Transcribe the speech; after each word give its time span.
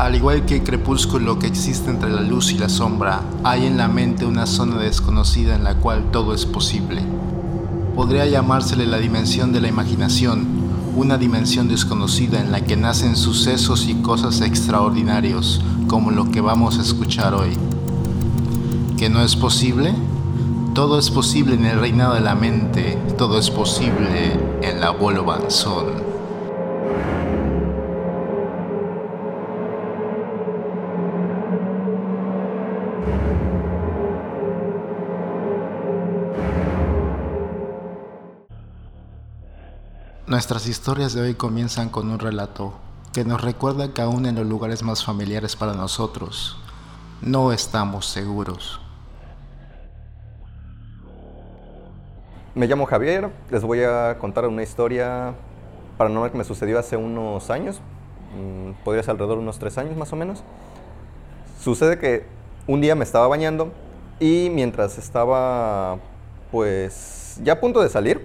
Al 0.00 0.14
igual 0.14 0.46
que 0.46 0.54
el 0.54 0.64
crepúsculo 0.64 1.38
que 1.38 1.46
existe 1.46 1.90
entre 1.90 2.08
la 2.08 2.22
luz 2.22 2.52
y 2.52 2.58
la 2.58 2.70
sombra, 2.70 3.20
hay 3.44 3.66
en 3.66 3.76
la 3.76 3.86
mente 3.86 4.24
una 4.24 4.46
zona 4.46 4.78
desconocida 4.78 5.54
en 5.54 5.62
la 5.62 5.74
cual 5.74 6.10
todo 6.10 6.32
es 6.32 6.46
posible. 6.46 7.02
Podría 7.94 8.24
llamársele 8.24 8.86
la 8.86 8.96
dimensión 8.96 9.52
de 9.52 9.60
la 9.60 9.68
imaginación, 9.68 10.46
una 10.96 11.18
dimensión 11.18 11.68
desconocida 11.68 12.40
en 12.40 12.50
la 12.50 12.64
que 12.64 12.78
nacen 12.78 13.14
sucesos 13.14 13.88
y 13.88 13.96
cosas 13.96 14.40
extraordinarios 14.40 15.60
como 15.86 16.10
lo 16.12 16.30
que 16.30 16.40
vamos 16.40 16.78
a 16.78 16.82
escuchar 16.82 17.34
hoy. 17.34 17.50
¿Que 18.96 19.10
no 19.10 19.20
es 19.22 19.36
posible? 19.36 19.92
Todo 20.74 20.98
es 20.98 21.10
posible 21.10 21.56
en 21.56 21.66
el 21.66 21.78
reinado 21.78 22.14
de 22.14 22.22
la 22.22 22.34
mente, 22.34 22.96
todo 23.18 23.38
es 23.38 23.50
posible 23.50 24.32
en 24.62 24.80
la 24.80 24.92
Bolo 24.92 25.24
Banzón. 25.24 26.09
Nuestras 40.30 40.68
historias 40.68 41.12
de 41.12 41.22
hoy 41.22 41.34
comienzan 41.34 41.88
con 41.88 42.08
un 42.08 42.20
relato 42.20 42.74
que 43.12 43.24
nos 43.24 43.40
recuerda 43.42 43.92
que 43.92 44.00
aún 44.00 44.26
en 44.26 44.36
los 44.36 44.46
lugares 44.46 44.84
más 44.84 45.04
familiares 45.04 45.56
para 45.56 45.74
nosotros, 45.74 46.56
no 47.20 47.52
estamos 47.52 48.06
seguros. 48.06 48.80
Me 52.54 52.68
llamo 52.68 52.86
Javier, 52.86 53.28
les 53.50 53.64
voy 53.64 53.82
a 53.82 54.18
contar 54.20 54.46
una 54.46 54.62
historia 54.62 55.34
paranormal 55.98 56.30
que 56.30 56.38
me 56.38 56.44
sucedió 56.44 56.78
hace 56.78 56.96
unos 56.96 57.50
años, 57.50 57.80
mm, 58.38 58.84
podría 58.84 59.02
ser 59.02 59.10
alrededor 59.10 59.38
de 59.38 59.42
unos 59.42 59.58
tres 59.58 59.78
años 59.78 59.96
más 59.96 60.12
o 60.12 60.16
menos. 60.16 60.44
Sucede 61.60 61.98
que 61.98 62.24
un 62.68 62.80
día 62.80 62.94
me 62.94 63.02
estaba 63.02 63.26
bañando 63.26 63.72
y 64.20 64.48
mientras 64.52 64.96
estaba 64.96 65.98
pues 66.52 67.40
ya 67.42 67.54
a 67.54 67.60
punto 67.60 67.82
de 67.82 67.88
salir, 67.88 68.24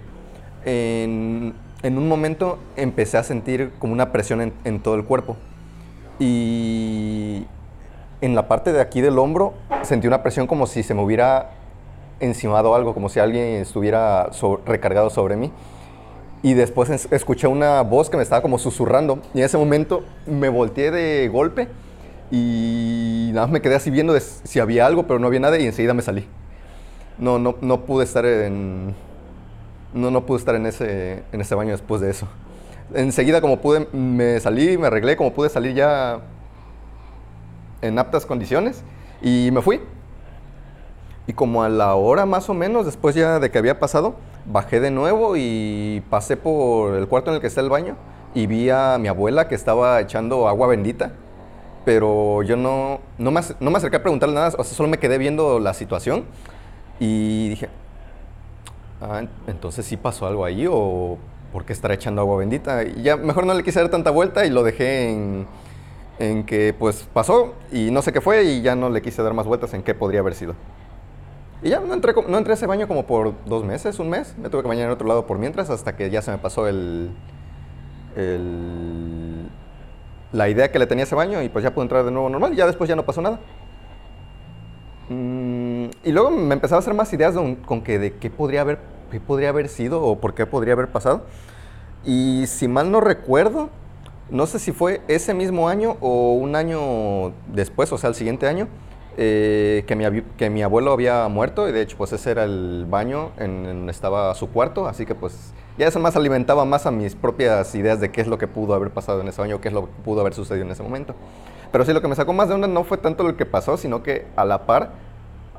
en 0.64 1.65
en 1.82 1.98
un 1.98 2.08
momento 2.08 2.58
empecé 2.76 3.18
a 3.18 3.22
sentir 3.22 3.72
como 3.78 3.92
una 3.92 4.12
presión 4.12 4.52
en, 4.64 4.80
todo 4.80 4.94
el 4.94 5.04
cuerpo. 5.04 5.36
Y 6.18 7.46
en 8.20 8.34
la 8.34 8.48
parte 8.48 8.72
de 8.72 8.80
aquí 8.80 9.00
del 9.00 9.18
hombro 9.18 9.54
sentí 9.82 10.06
una 10.06 10.22
presión 10.22 10.46
como 10.46 10.66
si 10.66 10.82
se 10.82 10.94
me 10.94 11.02
hubiera 11.02 11.50
encimado 12.20 12.74
algo, 12.74 12.94
como 12.94 13.08
si 13.08 13.20
alguien 13.20 13.60
estuviera 13.60 14.30
recargado 14.64 15.10
sobre 15.10 15.36
mí. 15.36 15.52
Y 16.42 16.54
después 16.54 16.90
escuché 17.10 17.46
una 17.46 17.82
voz 17.82 18.08
que 18.08 18.16
me 18.16 18.22
estaba 18.22 18.40
como 18.40 18.58
susurrando. 18.58 19.20
Y 19.34 19.38
en 19.38 19.44
ese 19.44 19.58
momento 19.58 20.04
me 20.26 20.48
volteé 20.48 20.90
de 20.90 21.28
golpe 21.28 21.68
y 22.30 23.30
nada 23.32 23.46
más 23.46 23.52
me 23.52 23.60
quedé 23.60 23.74
así 23.74 23.90
viendo 23.90 24.18
si 24.18 24.58
había 24.58 24.86
algo, 24.86 25.06
pero 25.06 25.18
no 25.18 25.26
había 25.26 25.40
nada 25.40 25.58
y 25.58 25.66
enseguida 25.66 25.94
me 25.94 26.02
salí. 26.02 26.26
No, 27.18 27.38
no, 27.38 27.56
no 27.60 27.80
pude 27.86 28.04
estar 28.04 28.26
en, 28.26 28.94
no, 29.94 30.10
no 30.10 30.26
pude 30.26 30.38
estar 30.38 30.54
en 30.54 30.66
ese, 30.66 31.22
en 31.32 31.40
ese 31.40 31.54
baño 31.54 31.72
después 31.72 32.00
de 32.00 32.10
eso. 32.10 32.26
Enseguida 32.94 33.40
como 33.40 33.60
pude, 33.60 33.88
me 33.92 34.38
salí, 34.40 34.78
me 34.78 34.86
arreglé, 34.86 35.16
como 35.16 35.32
pude 35.32 35.48
salir 35.48 35.74
ya 35.74 36.20
en 37.82 37.98
aptas 37.98 38.26
condiciones 38.26 38.82
y 39.22 39.50
me 39.52 39.62
fui. 39.62 39.80
Y 41.26 41.32
como 41.32 41.64
a 41.64 41.68
la 41.68 41.94
hora 41.94 42.26
más 42.26 42.48
o 42.48 42.54
menos, 42.54 42.86
después 42.86 43.14
ya 43.14 43.40
de 43.40 43.50
que 43.50 43.58
había 43.58 43.80
pasado, 43.80 44.14
bajé 44.44 44.78
de 44.78 44.90
nuevo 44.90 45.36
y 45.36 46.02
pasé 46.08 46.36
por 46.36 46.94
el 46.94 47.08
cuarto 47.08 47.30
en 47.30 47.36
el 47.36 47.40
que 47.40 47.48
está 47.48 47.60
el 47.60 47.68
baño 47.68 47.96
y 48.34 48.46
vi 48.46 48.70
a 48.70 48.98
mi 48.98 49.08
abuela 49.08 49.48
que 49.48 49.54
estaba 49.54 50.00
echando 50.00 50.46
agua 50.46 50.68
bendita. 50.68 51.12
Pero 51.84 52.42
yo 52.42 52.56
no, 52.56 53.00
no, 53.18 53.30
me, 53.30 53.40
no 53.60 53.70
me 53.70 53.78
acerqué 53.78 53.96
a 53.96 54.02
preguntarle 54.02 54.34
nada, 54.34 54.48
o 54.58 54.64
sea, 54.64 54.76
solo 54.76 54.88
me 54.88 54.98
quedé 54.98 55.18
viendo 55.18 55.58
la 55.58 55.72
situación 55.72 56.24
y 57.00 57.48
dije, 57.50 57.68
ah, 59.00 59.22
entonces 59.46 59.84
sí 59.86 59.96
pasó 59.96 60.26
algo 60.26 60.44
ahí 60.44 60.66
o 60.70 61.18
por 61.52 61.64
qué 61.64 61.72
estará 61.72 61.94
echando 61.94 62.20
agua 62.20 62.38
bendita. 62.38 62.82
Y 62.84 63.02
ya 63.02 63.16
mejor 63.16 63.46
no 63.46 63.54
le 63.54 63.62
quise 63.62 63.80
dar 63.80 63.90
tanta 63.90 64.10
vuelta 64.10 64.46
y 64.46 64.50
lo 64.50 64.62
dejé 64.62 65.10
en, 65.10 65.46
en 66.18 66.44
que 66.44 66.74
pues 66.78 67.08
pasó 67.12 67.54
y 67.72 67.90
no 67.90 68.02
sé 68.02 68.12
qué 68.12 68.20
fue 68.20 68.44
y 68.44 68.62
ya 68.62 68.74
no 68.74 68.90
le 68.90 69.02
quise 69.02 69.22
dar 69.22 69.34
más 69.34 69.46
vueltas 69.46 69.74
en 69.74 69.82
qué 69.82 69.94
podría 69.94 70.20
haber 70.20 70.34
sido. 70.34 70.54
Y 71.62 71.70
ya 71.70 71.80
no 71.80 71.94
entré, 71.94 72.14
no 72.28 72.38
entré 72.38 72.52
a 72.52 72.54
ese 72.54 72.66
baño 72.66 72.86
como 72.86 73.06
por 73.06 73.34
dos 73.46 73.64
meses, 73.64 73.98
un 73.98 74.10
mes. 74.10 74.36
Me 74.38 74.50
tuve 74.50 74.62
que 74.62 74.68
bañar 74.68 74.86
en 74.86 74.92
otro 74.92 75.06
lado 75.08 75.26
por 75.26 75.38
mientras 75.38 75.70
hasta 75.70 75.96
que 75.96 76.10
ya 76.10 76.20
se 76.22 76.30
me 76.30 76.38
pasó 76.38 76.68
el, 76.68 77.10
el, 78.14 79.48
la 80.32 80.48
idea 80.48 80.70
que 80.70 80.78
le 80.78 80.86
tenía 80.86 81.04
ese 81.04 81.14
baño 81.14 81.42
y 81.42 81.48
pues 81.48 81.62
ya 81.62 81.72
pude 81.72 81.84
entrar 81.84 82.04
de 82.04 82.10
nuevo 82.10 82.28
normal 82.28 82.52
y 82.52 82.56
ya 82.56 82.66
después 82.66 82.88
ya 82.88 82.96
no 82.96 83.04
pasó 83.04 83.22
nada. 83.22 83.40
Mm, 85.08 85.45
y 86.06 86.12
luego 86.12 86.30
me 86.30 86.54
empezaba 86.54 86.78
a 86.78 86.80
hacer 86.80 86.94
más 86.94 87.12
ideas 87.12 87.34
con 87.66 87.82
que 87.82 87.98
de 87.98 88.14
qué 88.14 88.30
podría 88.30 88.62
haber 88.62 88.78
podría 89.26 89.50
haber 89.50 89.68
sido 89.68 90.02
o 90.02 90.18
por 90.18 90.34
qué 90.34 90.46
podría 90.46 90.74
haber 90.74 90.88
pasado. 90.88 91.22
Y 92.04 92.44
si 92.46 92.68
mal 92.68 92.90
no 92.90 93.00
recuerdo, 93.00 93.70
no 94.30 94.46
sé 94.46 94.58
si 94.58 94.72
fue 94.72 95.00
ese 95.08 95.34
mismo 95.34 95.68
año 95.68 95.96
o 96.00 96.34
un 96.34 96.56
año 96.56 97.32
después, 97.52 97.92
o 97.92 97.98
sea, 97.98 98.08
el 98.08 98.14
siguiente 98.14 98.46
año, 98.46 98.68
eh, 99.16 99.84
que, 99.86 99.96
mi, 99.96 100.22
que 100.36 100.50
mi 100.50 100.62
abuelo 100.62 100.92
había 100.92 101.26
muerto 101.28 101.68
y 101.68 101.72
de 101.72 101.80
hecho 101.80 101.96
pues 101.96 102.12
ese 102.12 102.30
era 102.30 102.44
el 102.44 102.86
baño 102.88 103.30
en, 103.38 103.64
donde 103.64 103.92
estaba 103.92 104.34
su 104.34 104.50
cuarto, 104.50 104.86
así 104.86 105.06
que 105.06 105.14
pues 105.14 105.54
ya 105.78 105.88
eso 105.88 105.98
más 106.00 106.16
alimentaba 106.16 106.64
más 106.66 106.86
a 106.86 106.90
mis 106.90 107.14
propias 107.14 107.74
ideas 107.74 107.98
de 108.00 108.10
qué 108.10 108.20
es 108.20 108.26
lo 108.26 108.36
que 108.36 108.46
pudo 108.46 108.74
haber 108.74 108.90
pasado 108.90 109.22
en 109.22 109.28
ese 109.28 109.40
baño, 109.40 109.60
qué 109.60 109.68
es 109.68 109.74
lo 109.74 109.86
que 109.86 109.92
pudo 110.04 110.20
haber 110.20 110.34
sucedido 110.34 110.66
en 110.66 110.70
ese 110.70 110.82
momento. 110.82 111.14
Pero 111.72 111.84
sí, 111.84 111.92
lo 111.92 112.00
que 112.00 112.08
me 112.08 112.14
sacó 112.14 112.32
más 112.32 112.48
de 112.48 112.54
onda 112.54 112.68
no 112.68 112.84
fue 112.84 112.98
tanto 112.98 113.24
lo 113.24 113.36
que 113.36 113.46
pasó, 113.46 113.76
sino 113.76 114.02
que 114.02 114.26
a 114.36 114.44
la 114.44 114.66
par, 114.66 114.92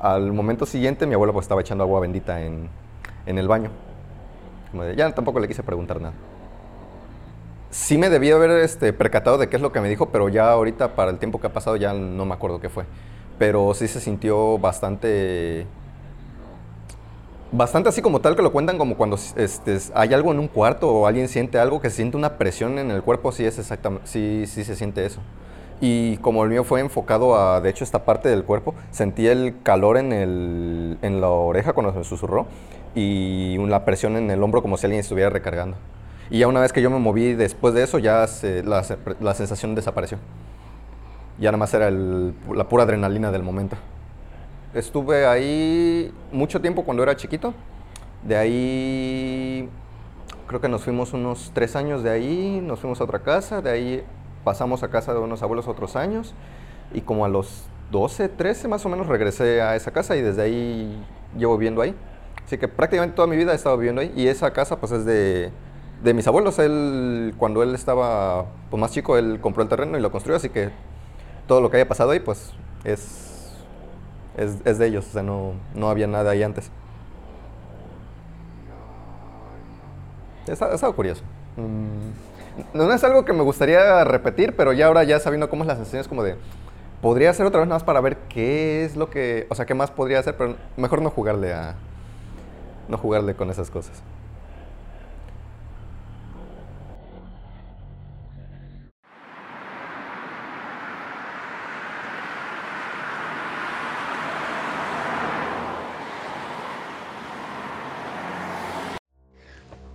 al 0.01 0.33
momento 0.33 0.65
siguiente, 0.65 1.05
mi 1.05 1.13
abuelo 1.13 1.33
pues 1.33 1.45
estaba 1.45 1.61
echando 1.61 1.83
agua 1.83 1.99
bendita 1.99 2.41
en, 2.41 2.69
en 3.25 3.37
el 3.37 3.47
baño. 3.47 3.69
ya 4.95 5.11
tampoco 5.11 5.39
le 5.39 5.47
quise 5.47 5.63
preguntar 5.63 6.01
nada. 6.01 6.13
Sí 7.69 7.97
me 7.97 8.09
debía 8.09 8.35
haber 8.35 8.51
este, 8.51 8.93
percatado 8.93 9.37
de 9.37 9.49
qué 9.49 9.57
es 9.57 9.61
lo 9.61 9.71
que 9.71 9.81
me 9.81 9.89
dijo, 9.89 10.09
pero 10.09 10.29
ya 10.29 10.49
ahorita, 10.49 10.95
para 10.95 11.11
el 11.11 11.19
tiempo 11.19 11.39
que 11.39 11.47
ha 11.47 11.53
pasado, 11.53 11.75
ya 11.75 11.93
no 11.93 12.25
me 12.25 12.33
acuerdo 12.33 12.59
qué 12.61 12.69
fue. 12.69 12.85
Pero 13.37 13.73
sí 13.73 13.87
se 13.87 13.99
sintió 13.99 14.57
bastante... 14.57 15.67
Bastante 17.51 17.87
así 17.87 18.01
como 18.01 18.19
tal 18.19 18.35
que 18.35 18.41
lo 18.41 18.51
cuentan 18.51 18.77
como 18.77 18.97
cuando 18.97 19.17
este, 19.37 19.77
hay 19.93 20.13
algo 20.13 20.33
en 20.33 20.39
un 20.39 20.49
cuarto 20.49 20.89
o 20.89 21.07
alguien 21.07 21.29
siente 21.29 21.59
algo 21.59 21.79
que 21.79 21.89
siente 21.89 22.17
una 22.17 22.37
presión 22.37 22.77
en 22.77 22.91
el 22.91 23.03
cuerpo, 23.03 23.31
sí 23.31 23.45
es 23.45 23.57
exactamente, 23.57 24.05
sí, 24.05 24.43
sí 24.47 24.65
se 24.65 24.75
siente 24.75 25.05
eso. 25.05 25.21
Y 25.79 26.17
como 26.17 26.43
el 26.43 26.49
mío 26.49 26.63
fue 26.63 26.79
enfocado 26.79 27.35
a, 27.37 27.61
de 27.61 27.69
hecho, 27.69 27.83
esta 27.83 28.03
parte 28.03 28.29
del 28.29 28.43
cuerpo, 28.43 28.73
sentí 28.91 29.27
el 29.27 29.55
calor 29.61 29.97
en, 29.97 30.11
el, 30.11 30.97
en 31.01 31.21
la 31.21 31.29
oreja 31.29 31.73
cuando 31.73 31.93
me 31.93 32.03
susurró 32.03 32.47
y 32.95 33.57
la 33.57 33.85
presión 33.85 34.17
en 34.17 34.31
el 34.31 34.41
hombro 34.41 34.63
como 34.63 34.77
si 34.77 34.87
alguien 34.87 35.01
estuviera 35.01 35.29
recargando. 35.29 35.77
Y 36.29 36.39
ya 36.39 36.47
una 36.47 36.59
vez 36.59 36.73
que 36.73 36.81
yo 36.81 36.89
me 36.89 36.99
moví 36.99 37.33
después 37.35 37.73
de 37.73 37.83
eso, 37.83 37.99
ya 37.99 38.25
la, 38.63 38.83
la, 39.19 39.33
sensación 39.33 39.75
desapareció. 39.75 40.17
Ya 41.39 41.51
nada 41.51 41.57
más 41.57 41.73
era 41.73 41.91
la 41.91 42.67
pura 42.67 42.83
adrenalina 42.83 43.31
del 43.31 43.43
momento. 43.43 43.77
Estuve 44.73 45.27
ahí 45.27 46.11
mucho 46.31 46.59
tiempo 46.59 46.83
cuando 46.83 47.03
era 47.03 47.15
chiquito. 47.15 47.53
De 48.23 48.35
ahí 48.35 49.69
creo 50.47 50.59
que 50.59 50.67
nos 50.67 50.83
fuimos 50.83 51.13
unos 51.13 51.51
tres 51.53 51.75
años 51.75 52.03
de 52.03 52.09
ahí, 52.09 52.61
nos 52.63 52.79
fuimos 52.79 52.99
a 52.99 53.03
otra 53.03 53.19
casa, 53.19 53.61
de 53.61 53.69
ahí 53.69 54.03
pasamos 54.47 54.81
a 54.81 54.87
casa 54.87 55.13
de 55.13 55.19
unos 55.19 55.43
abuelos 55.43 55.67
otros 55.67 55.97
años 55.97 56.33
y 56.93 57.01
como 57.01 57.25
a 57.25 57.27
los 57.27 57.65
12, 57.91 58.29
13 58.29 58.69
más 58.69 58.85
o 58.85 58.87
menos 58.87 59.07
regresé 59.07 59.61
a 59.61 59.75
esa 59.75 59.91
casa 59.91 60.15
y 60.15 60.21
desde 60.21 60.41
ahí 60.41 61.05
llevo 61.37 61.57
viviendo 61.57 61.81
ahí. 61.81 61.93
Así 62.45 62.57
que 62.57 62.69
prácticamente 62.69 63.13
toda 63.13 63.27
mi 63.27 63.35
vida 63.35 63.51
he 63.51 63.55
estado 63.55 63.77
viviendo 63.77 63.99
ahí. 63.99 64.13
Y 64.15 64.29
esa 64.29 64.53
casa 64.53 64.79
pues 64.79 64.93
es 64.93 65.03
de, 65.03 65.51
de 66.01 66.13
mis 66.13 66.25
abuelos. 66.27 66.59
Él, 66.59 67.35
cuando 67.37 67.61
él 67.61 67.75
estaba 67.75 68.45
pues, 68.69 68.79
más 68.79 68.91
chico, 68.91 69.17
él 69.17 69.39
compró 69.41 69.63
el 69.63 69.67
terreno 69.67 69.97
y 69.97 70.01
lo 70.01 70.13
construyó. 70.13 70.37
Así 70.37 70.47
que 70.47 70.69
todo 71.45 71.59
lo 71.59 71.69
que 71.69 71.75
haya 71.75 71.89
pasado 71.89 72.11
ahí 72.11 72.21
pues 72.21 72.53
es, 72.85 73.51
es, 74.37 74.59
es 74.63 74.77
de 74.77 74.87
ellos. 74.87 75.07
O 75.09 75.11
sea, 75.11 75.23
no, 75.23 75.55
no 75.75 75.89
había 75.89 76.07
nada 76.07 76.31
ahí 76.31 76.41
antes. 76.41 76.71
Es, 80.47 80.61
algo 80.61 80.95
curioso. 80.95 81.21
Mm, 81.57 82.26
no 82.73 82.91
es 82.93 83.03
algo 83.03 83.25
que 83.25 83.33
me 83.33 83.43
gustaría 83.43 84.03
repetir, 84.03 84.55
pero 84.55 84.73
ya 84.73 84.87
ahora 84.87 85.03
ya 85.03 85.19
sabiendo 85.19 85.49
cómo 85.49 85.63
es 85.63 85.67
la 85.67 85.75
sensación 85.75 86.01
es 86.01 86.07
como 86.07 86.23
de... 86.23 86.35
Podría 87.01 87.29
hacer 87.29 87.45
otra 87.45 87.59
vez 87.59 87.69
más 87.69 87.83
para 87.83 88.01
ver 88.01 88.17
qué 88.29 88.83
es 88.83 88.95
lo 88.95 89.09
que... 89.09 89.45
O 89.49 89.55
sea, 89.55 89.65
qué 89.65 89.73
más 89.75 89.91
podría 89.91 90.19
hacer, 90.19 90.35
pero 90.35 90.55
mejor 90.77 91.01
no 91.01 91.11
jugarle 91.11 91.53
a, 91.53 91.75
no 92.87 92.97
jugarle 92.97 93.35
con 93.35 93.49
esas 93.51 93.69
cosas. 93.69 94.01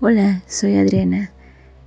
Hola, 0.01 0.43
soy 0.49 0.77
Adriana. 0.79 1.31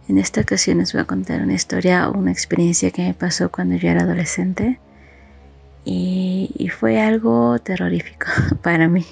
En 0.08 0.18
esta 0.18 0.42
ocasión 0.42 0.78
les 0.78 0.94
voy 0.94 1.02
a 1.02 1.06
contar 1.06 1.42
una 1.42 1.54
historia 1.54 2.10
una 2.10 2.32
experiencia 2.32 2.92
que 2.92 3.02
me 3.02 3.14
pasó 3.14 3.50
cuando 3.52 3.76
yo 3.76 3.90
era 3.90 4.02
adolescente 4.02 4.80
y, 5.84 6.70
fue 6.70 7.00
algo 7.00 7.60
terrorífico 7.60 8.28
para 8.64 8.88
mí. 8.88 9.06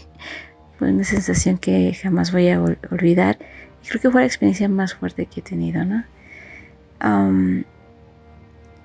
Fue 0.77 0.91
una 0.91 1.03
sensación 1.03 1.57
que 1.57 1.93
jamás 1.93 2.31
voy 2.31 2.49
a 2.49 2.61
olvidar 2.61 3.37
y 3.83 3.87
creo 3.87 4.01
que 4.01 4.11
fue 4.11 4.21
la 4.21 4.27
experiencia 4.27 4.67
más 4.69 4.93
fuerte 4.95 5.25
que 5.27 5.39
he 5.39 5.43
tenido, 5.43 5.85
¿no? 5.85 6.03
en 7.05 7.65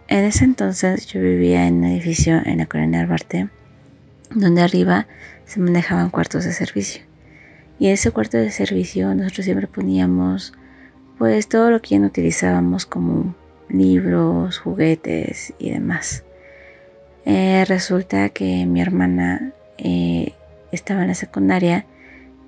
ese 0.08 0.44
entonces 0.44 1.06
yo 1.06 1.20
vivía 1.20 1.69
en 1.69 1.76
un 1.76 1.84
edificio 1.84 2.43
en 2.44 2.58
la 2.58 2.66
colonia 2.66 3.02
Arbarte 3.02 3.49
donde 4.31 4.62
arriba 4.62 5.06
se 5.44 5.60
manejaban 5.60 6.10
cuartos 6.10 6.44
de 6.44 6.52
servicio. 6.52 7.02
Y 7.78 7.87
en 7.87 7.93
ese 7.93 8.10
cuarto 8.10 8.37
de 8.37 8.50
servicio 8.50 9.14
nosotros 9.14 9.44
siempre 9.44 9.69
poníamos 9.69 10.52
pues 11.19 11.49
todo 11.49 11.70
lo 11.70 11.82
que 11.82 11.99
no 11.99 12.06
utilizábamos 12.06 12.87
como 12.87 13.35
libros, 13.69 14.59
juguetes 14.59 15.53
y 15.59 15.70
demás. 15.70 16.25
Eh, 17.25 17.65
resulta 17.67 18.29
que 18.31 18.65
mi 18.65 18.81
hermana 18.81 19.53
eh, 19.76 20.32
estaba 20.73 21.03
en 21.03 21.09
la 21.09 21.15
secundaria 21.15 21.85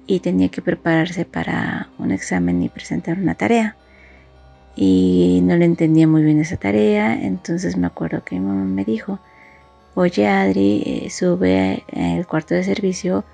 y 0.06 0.20
tenía 0.20 0.48
que 0.48 0.62
prepararse 0.62 1.24
para 1.24 1.88
un 1.98 2.12
examen 2.12 2.62
y 2.62 2.68
presentar 2.68 3.18
una 3.18 3.34
tarea. 3.34 3.76
Y 4.76 5.40
no 5.42 5.56
le 5.56 5.64
entendía 5.64 6.06
muy 6.06 6.22
bien 6.22 6.40
esa 6.40 6.56
tarea, 6.56 7.20
entonces 7.20 7.76
me 7.76 7.88
acuerdo 7.88 8.24
que 8.24 8.38
mi 8.38 8.46
mamá 8.46 8.64
me 8.64 8.84
dijo, 8.84 9.18
oye 9.94 10.28
Adri, 10.28 10.82
eh, 10.86 11.10
sube 11.10 11.84
el 11.88 12.26
cuarto 12.26 12.54
de 12.54 12.62
servicio 12.62 13.24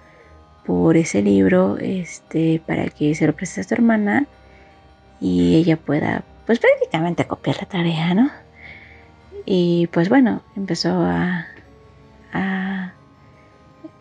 por 0.65 0.97
ese 0.97 1.23
libro 1.23 1.77
este, 1.79 2.61
para 2.67 2.89
que 2.89 3.15
se 3.15 3.27
lo 3.27 3.37
prestes 3.37 3.67
a 3.67 3.69
tu 3.69 3.75
hermana 3.75 4.27
y 5.21 5.57
ella 5.57 5.77
pueda, 5.77 6.25
pues 6.47 6.59
prácticamente 6.59 7.27
copiar 7.27 7.57
la 7.61 7.69
tarea, 7.69 8.15
¿no? 8.15 8.31
Y 9.45 9.89
pues 9.93 10.09
bueno, 10.09 10.43
empezó 10.57 10.91
a, 10.91 11.47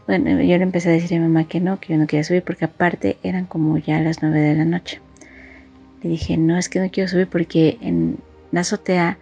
bueno, 0.07 0.29
yo 0.41 0.57
le 0.57 0.63
empecé 0.63 0.89
a 0.89 0.93
decir 0.93 1.17
a 1.17 1.21
mi 1.21 1.27
mamá 1.27 1.47
que 1.47 1.59
no, 1.59 1.79
que 1.79 1.93
yo 1.93 1.99
no 1.99 2.05
quería 2.07 2.23
subir 2.23 2.43
porque 2.43 2.65
aparte 2.65 3.17
eran 3.23 3.45
como 3.45 3.77
ya 3.77 3.99
las 3.99 4.21
nueve 4.21 4.39
de 4.39 4.55
la 4.55 4.65
noche. 4.65 5.01
Le 6.03 6.09
dije, 6.09 6.37
no, 6.37 6.57
es 6.57 6.69
que 6.69 6.79
no 6.79 6.89
quiero 6.91 7.09
subir 7.09 7.27
porque 7.27 7.77
en 7.81 8.17
la 8.51 8.61
azotea 8.61 9.17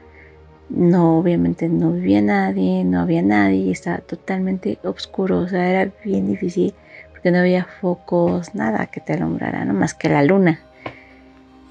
no, 0.70 1.20
obviamente 1.20 1.70
no 1.70 1.92
vivía 1.92 2.22
nadie, 2.22 2.84
no 2.84 3.02
había 3.02 3.22
nadie, 3.22 3.72
estaba 3.72 4.00
totalmente 4.00 4.80
oscuro, 4.84 5.40
o 5.40 5.48
sea, 5.48 5.70
era 5.70 5.92
bien 6.04 6.28
difícil 6.28 6.74
porque 7.12 7.32
no 7.32 7.40
había 7.40 7.66
focos, 7.66 8.54
nada 8.56 8.88
que 8.88 9.00
te 9.00 9.14
alumbrara, 9.14 9.64
no 9.66 9.74
más 9.74 9.94
que 9.94 10.10
la 10.10 10.24
luna. 10.24 10.60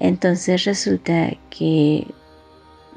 Entonces 0.03 0.65
resulta 0.65 1.31
que 1.49 2.05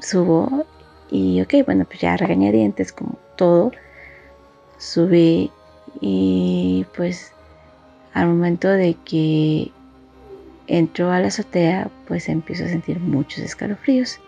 subo 0.01 0.65
y 1.09 1.39
ok, 1.41 1.65
bueno, 1.65 1.85
pues 1.85 2.01
ya 2.01 2.17
regañadientes 2.17 2.91
como 2.91 3.17
todo, 3.37 3.71
subí 4.77 5.49
y 6.01 6.85
pues 6.97 7.31
al 8.13 8.27
momento 8.27 8.67
de 8.67 8.95
que 9.05 9.71
entro 10.67 11.09
a 11.09 11.21
la 11.21 11.27
azotea, 11.27 11.89
pues 12.09 12.27
empiezo 12.27 12.65
a 12.65 12.67
sentir 12.67 12.99
muchos 12.99 13.39
escalofríos. 13.39 14.19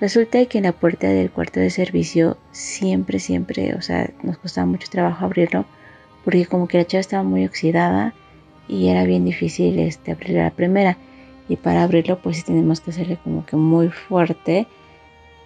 Resulta 0.00 0.46
que 0.46 0.58
en 0.58 0.64
la 0.64 0.72
puerta 0.72 1.08
del 1.08 1.32
cuarto 1.32 1.58
de 1.58 1.70
servicio 1.70 2.36
siempre, 2.52 3.18
siempre, 3.18 3.74
o 3.74 3.82
sea, 3.82 4.08
nos 4.22 4.38
costaba 4.38 4.68
mucho 4.68 4.88
trabajo 4.88 5.24
abrirlo 5.24 5.64
porque 6.24 6.46
como 6.46 6.68
que 6.68 6.78
la 6.78 6.86
chava 6.86 7.00
estaba 7.00 7.24
muy 7.24 7.44
oxidada 7.44 8.14
y 8.68 8.86
era 8.86 9.02
bien 9.02 9.24
difícil 9.24 9.80
este, 9.80 10.12
abrir 10.12 10.36
la 10.36 10.50
primera. 10.50 10.96
Y 11.52 11.56
para 11.56 11.82
abrirlo 11.82 12.18
pues 12.18 12.38
sí 12.38 12.44
tenemos 12.44 12.80
que 12.80 12.92
hacerle 12.92 13.18
como 13.18 13.44
que 13.44 13.56
muy 13.56 13.90
fuerte 13.90 14.66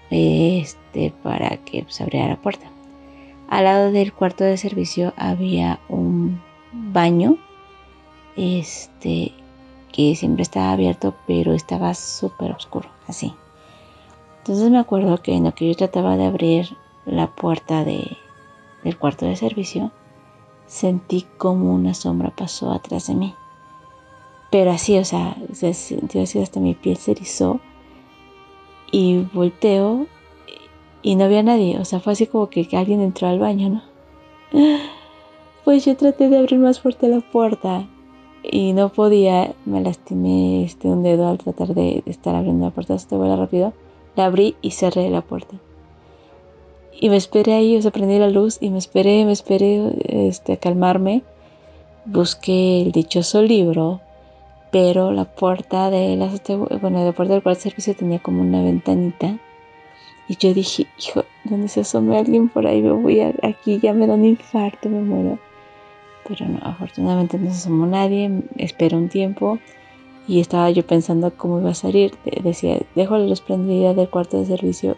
este, 0.08 1.12
para 1.24 1.56
que 1.56 1.78
se 1.78 1.82
pues, 1.82 2.00
abriera 2.00 2.28
la 2.28 2.36
puerta. 2.36 2.70
Al 3.48 3.64
lado 3.64 3.90
del 3.90 4.12
cuarto 4.12 4.44
de 4.44 4.56
servicio 4.56 5.12
había 5.16 5.80
un 5.88 6.40
baño 6.72 7.38
este, 8.36 9.32
que 9.92 10.14
siempre 10.14 10.44
estaba 10.44 10.70
abierto 10.70 11.12
pero 11.26 11.54
estaba 11.54 11.92
súper 11.94 12.52
oscuro, 12.52 12.88
así. 13.08 13.34
Entonces 14.38 14.70
me 14.70 14.78
acuerdo 14.78 15.20
que 15.20 15.34
en 15.34 15.42
lo 15.42 15.56
que 15.56 15.66
yo 15.66 15.74
trataba 15.74 16.16
de 16.16 16.26
abrir 16.26 16.76
la 17.04 17.34
puerta 17.34 17.82
de, 17.82 18.16
del 18.84 18.96
cuarto 18.96 19.26
de 19.26 19.34
servicio, 19.34 19.90
sentí 20.68 21.26
como 21.36 21.74
una 21.74 21.94
sombra 21.94 22.30
pasó 22.30 22.70
atrás 22.70 23.08
de 23.08 23.16
mí. 23.16 23.34
Pero 24.56 24.70
así, 24.70 24.96
o 24.96 25.04
sea, 25.04 25.36
se 25.52 25.74
sintió 25.74 26.22
así 26.22 26.38
hasta 26.38 26.60
mi 26.60 26.72
piel 26.72 26.96
se 26.96 27.10
erizó. 27.10 27.60
Y 28.90 29.18
volteo 29.34 30.06
y 31.02 31.14
no 31.16 31.24
había 31.24 31.42
nadie. 31.42 31.78
O 31.78 31.84
sea, 31.84 32.00
fue 32.00 32.14
así 32.14 32.26
como 32.26 32.48
que 32.48 32.66
alguien 32.72 33.02
entró 33.02 33.28
al 33.28 33.38
baño, 33.38 33.68
¿no? 33.68 33.82
Pues 35.62 35.84
yo 35.84 35.94
traté 35.94 36.30
de 36.30 36.38
abrir 36.38 36.58
más 36.58 36.80
fuerte 36.80 37.06
la 37.08 37.20
puerta 37.20 37.86
y 38.42 38.72
no 38.72 38.88
podía. 38.88 39.54
Me 39.66 39.82
lastimé 39.82 40.64
este, 40.64 40.88
un 40.88 41.02
dedo 41.02 41.28
al 41.28 41.36
tratar 41.36 41.74
de, 41.74 42.02
estar 42.06 42.34
abriendo 42.34 42.64
la 42.64 42.70
puerta. 42.70 42.96
Te 42.96 43.14
vuela 43.14 43.36
rápido. 43.36 43.74
La 44.14 44.24
abrí 44.24 44.56
y 44.62 44.70
cerré 44.70 45.10
la 45.10 45.20
puerta. 45.20 45.58
Y 46.98 47.10
me 47.10 47.18
esperé 47.18 47.52
ahí, 47.52 47.76
o 47.76 47.82
sea, 47.82 47.90
prendí 47.90 48.18
la 48.18 48.30
luz 48.30 48.56
y 48.58 48.70
me 48.70 48.78
esperé, 48.78 49.26
me 49.26 49.32
esperé 49.32 49.92
este, 50.06 50.54
a 50.54 50.56
calmarme. 50.56 51.24
Busqué 52.06 52.80
el 52.80 52.92
dichoso 52.92 53.42
libro, 53.42 54.00
pero 54.70 55.12
la 55.12 55.24
puerta 55.24 55.90
de 55.90 56.16
la, 56.16 56.28
puerta 56.28 57.34
del 57.34 57.42
cuarto 57.42 57.60
servicio 57.60 57.94
tenía 57.94 58.18
como 58.18 58.42
una 58.42 58.62
ventanita. 58.62 59.38
Y 60.28 60.36
yo 60.36 60.52
dije, 60.52 60.86
hijo, 60.98 61.24
¿dónde 61.44 61.68
se 61.68 61.80
asome 61.80 62.18
alguien 62.18 62.48
por 62.48 62.66
ahí? 62.66 62.82
Me 62.82 62.90
voy 62.90 63.20
aquí, 63.20 63.78
ya 63.78 63.92
me 63.92 64.06
da 64.06 64.14
un 64.14 64.24
infarto, 64.24 64.88
me 64.88 65.00
muero. 65.00 65.38
Pero 66.26 66.46
no, 66.48 66.58
afortunadamente 66.62 67.38
no 67.38 67.50
se 67.50 67.58
asomó 67.58 67.86
nadie. 67.86 68.42
Esperé 68.56 68.96
un 68.96 69.08
tiempo 69.08 69.60
y 70.26 70.40
estaba 70.40 70.68
yo 70.70 70.84
pensando 70.84 71.32
cómo 71.36 71.60
iba 71.60 71.70
a 71.70 71.74
salir. 71.74 72.14
Decía, 72.42 72.80
dejo 72.96 73.16
la 73.16 73.26
luz 73.26 73.40
prendida 73.40 73.94
del 73.94 74.08
cuarto 74.08 74.38
de 74.38 74.46
servicio 74.46 74.96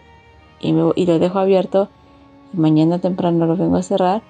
y, 0.59 0.69
y 0.69 1.05
lo 1.05 1.19
dejo 1.19 1.37
abierto 1.37 1.89
y 2.53 2.57
mañana 2.57 2.99
temprano 2.99 3.45
lo 3.45 3.55
vengo 3.55 3.77
a 3.77 3.83
cerrar. 3.83 4.23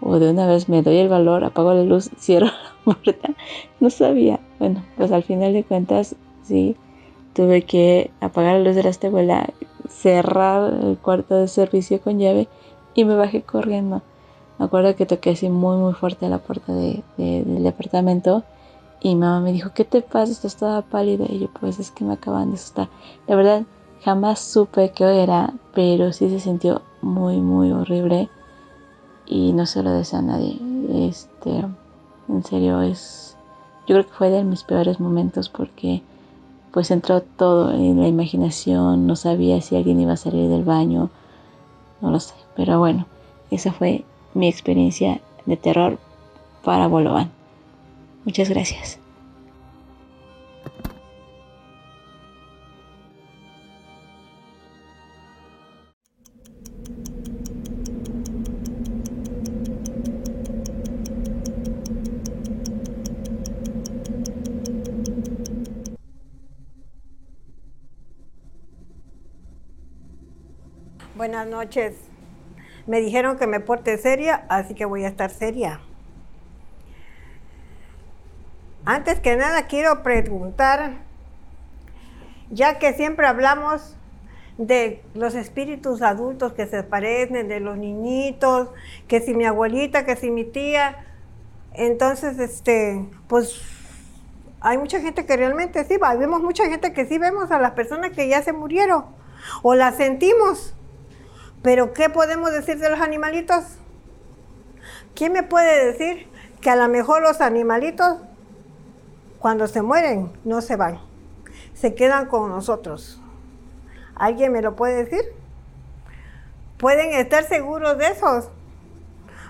O 0.00 0.20
de 0.20 0.30
una 0.30 0.46
vez 0.46 0.68
me 0.68 0.82
doy 0.82 0.98
el 0.98 1.08
valor, 1.08 1.42
apago 1.42 1.74
la 1.74 1.82
luz, 1.82 2.10
cierro 2.18 2.46
la 2.46 2.94
puerta. 2.94 3.30
No 3.80 3.90
sabía. 3.90 4.38
Bueno, 4.58 4.82
pues 4.96 5.12
al 5.12 5.22
final 5.22 5.52
de 5.52 5.64
cuentas, 5.64 6.16
sí, 6.42 6.76
tuve 7.32 7.62
que 7.62 8.10
apagar 8.20 8.54
la 8.54 8.64
luz 8.64 8.76
de 8.76 8.82
la 8.82 8.90
estebuela, 8.90 9.50
cerrar 9.88 10.72
el 10.82 10.98
cuarto 10.98 11.36
de 11.36 11.48
servicio 11.48 12.00
con 12.00 12.18
llave 12.18 12.48
y 12.94 13.04
me 13.04 13.14
bajé 13.14 13.42
corriendo. 13.42 14.02
Me 14.58 14.64
acuerdo 14.64 14.96
que 14.96 15.06
toqué 15.06 15.30
así 15.30 15.48
muy 15.48 15.76
muy 15.76 15.94
fuerte 15.94 16.28
la 16.28 16.38
puerta 16.38 16.72
de, 16.72 17.02
del 17.16 17.62
departamento 17.62 18.42
y 19.00 19.14
mamá 19.14 19.40
me 19.40 19.52
dijo, 19.52 19.70
¿qué 19.74 19.84
te 19.84 20.02
pasa? 20.02 20.32
Estás 20.32 20.56
toda 20.56 20.82
pálida. 20.82 21.26
Y 21.28 21.38
yo, 21.38 21.48
pues 21.60 21.78
es 21.78 21.90
que 21.90 22.04
me 22.04 22.14
acaban 22.14 22.50
de 22.50 22.56
asustar. 22.56 22.88
La 23.26 23.36
verdad, 23.36 23.62
jamás 24.02 24.40
supe 24.40 24.90
qué 24.90 25.22
era, 25.22 25.54
pero 25.74 26.12
sí 26.12 26.28
se 26.28 26.40
sintió 26.40 26.82
muy, 27.00 27.40
muy 27.40 27.70
horrible. 27.70 28.28
Y 29.26 29.52
no 29.52 29.66
se 29.66 29.82
lo 29.82 29.92
deseo 29.92 30.18
a 30.18 30.22
nadie. 30.22 30.58
Este, 31.08 31.64
en 32.28 32.44
serio, 32.44 32.82
es. 32.82 33.27
Yo 33.88 33.94
creo 33.94 34.06
que 34.06 34.12
fue 34.12 34.28
de 34.28 34.44
mis 34.44 34.64
peores 34.64 35.00
momentos 35.00 35.48
porque 35.48 36.02
pues 36.72 36.90
entró 36.90 37.22
todo 37.22 37.72
en 37.72 37.98
la 37.98 38.06
imaginación, 38.06 39.06
no 39.06 39.16
sabía 39.16 39.62
si 39.62 39.76
alguien 39.76 39.98
iba 39.98 40.12
a 40.12 40.18
salir 40.18 40.50
del 40.50 40.62
baño, 40.62 41.08
no 42.02 42.10
lo 42.10 42.20
sé, 42.20 42.34
pero 42.54 42.78
bueno, 42.78 43.06
esa 43.50 43.72
fue 43.72 44.04
mi 44.34 44.46
experiencia 44.46 45.22
de 45.46 45.56
terror 45.56 45.98
para 46.62 46.86
Bolovan. 46.86 47.30
Muchas 48.26 48.50
gracias. 48.50 48.98
Noches. 71.58 71.96
Me 72.86 73.00
dijeron 73.00 73.36
que 73.36 73.48
me 73.48 73.58
porte 73.58 73.98
seria, 73.98 74.46
así 74.48 74.74
que 74.74 74.84
voy 74.84 75.04
a 75.04 75.08
estar 75.08 75.30
seria. 75.30 75.80
Antes 78.84 79.18
que 79.18 79.34
nada 79.36 79.66
quiero 79.66 80.04
preguntar, 80.04 80.92
ya 82.50 82.78
que 82.78 82.92
siempre 82.94 83.26
hablamos 83.26 83.96
de 84.56 85.02
los 85.14 85.34
espíritus 85.34 86.00
adultos 86.00 86.52
que 86.52 86.66
se 86.66 86.84
parecen, 86.84 87.48
de 87.48 87.60
los 87.60 87.76
niñitos, 87.76 88.68
que 89.08 89.20
si 89.20 89.34
mi 89.34 89.44
abuelita, 89.44 90.06
que 90.06 90.14
si 90.14 90.30
mi 90.30 90.44
tía, 90.44 91.04
entonces, 91.74 92.38
este, 92.38 93.04
pues 93.26 93.60
hay 94.60 94.78
mucha 94.78 95.00
gente 95.00 95.26
que 95.26 95.36
realmente 95.36 95.84
sí 95.84 95.96
vemos 96.18 96.40
mucha 96.40 96.68
gente 96.68 96.92
que 96.92 97.04
sí 97.04 97.18
vemos 97.18 97.50
a 97.50 97.58
las 97.58 97.72
personas 97.72 98.12
que 98.12 98.28
ya 98.28 98.42
se 98.42 98.52
murieron 98.52 99.04
o 99.62 99.74
las 99.74 99.96
sentimos. 99.96 100.74
Pero 101.68 101.92
¿qué 101.92 102.08
podemos 102.08 102.50
decir 102.50 102.78
de 102.78 102.88
los 102.88 102.98
animalitos? 102.98 103.62
¿Quién 105.14 105.34
me 105.34 105.42
puede 105.42 105.84
decir 105.84 106.26
que 106.62 106.70
a 106.70 106.76
lo 106.76 106.88
mejor 106.88 107.20
los 107.20 107.42
animalitos 107.42 108.16
cuando 109.38 109.66
se 109.66 109.82
mueren 109.82 110.32
no 110.44 110.62
se 110.62 110.76
van? 110.76 110.98
Se 111.74 111.94
quedan 111.94 112.24
con 112.24 112.48
nosotros. 112.48 113.20
¿Alguien 114.14 114.50
me 114.50 114.62
lo 114.62 114.76
puede 114.76 115.04
decir? 115.04 115.20
Pueden 116.78 117.12
estar 117.12 117.44
seguros 117.44 117.98
de 117.98 118.06
eso. 118.06 118.50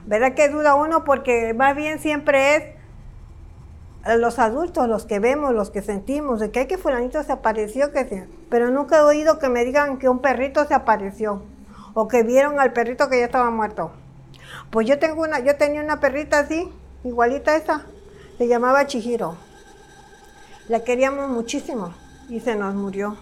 ¿Verdad 0.04 0.34
que 0.34 0.48
duda 0.48 0.74
uno? 0.74 1.04
Porque 1.04 1.54
más 1.54 1.76
bien 1.76 2.00
siempre 2.00 2.56
es 2.56 4.18
los 4.18 4.40
adultos, 4.40 4.88
los 4.88 5.06
que 5.06 5.20
vemos, 5.20 5.54
los 5.54 5.70
que 5.70 5.82
sentimos, 5.82 6.40
de 6.40 6.50
que 6.50 6.58
hay 6.58 6.66
que 6.66 6.78
fulanito 6.78 7.22
se 7.22 7.30
apareció, 7.30 7.92
que. 7.92 8.26
Pero 8.50 8.72
nunca 8.72 8.96
he 8.96 9.02
oído 9.02 9.38
que 9.38 9.48
me 9.48 9.64
digan 9.64 9.98
que 10.00 10.08
un 10.08 10.18
perrito 10.18 10.64
se 10.64 10.74
apareció 10.74 11.42
o 11.94 12.08
que 12.08 12.22
vieron 12.22 12.60
al 12.60 12.72
perrito 12.72 13.08
que 13.08 13.18
ya 13.18 13.26
estaba 13.26 13.50
muerto. 13.50 13.92
Pues 14.70 14.86
yo 14.86 14.98
tengo 14.98 15.22
una, 15.22 15.38
yo 15.40 15.56
tenía 15.56 15.82
una 15.82 16.00
perrita 16.00 16.40
así, 16.40 16.70
igualita 17.04 17.52
a 17.52 17.56
esa, 17.56 17.86
se 18.36 18.48
llamaba 18.48 18.86
Chihiro. 18.86 19.36
La 20.68 20.84
queríamos 20.84 21.28
muchísimo 21.30 21.94
y 22.28 22.40
se 22.40 22.54
nos 22.54 22.74
murió. 22.74 23.16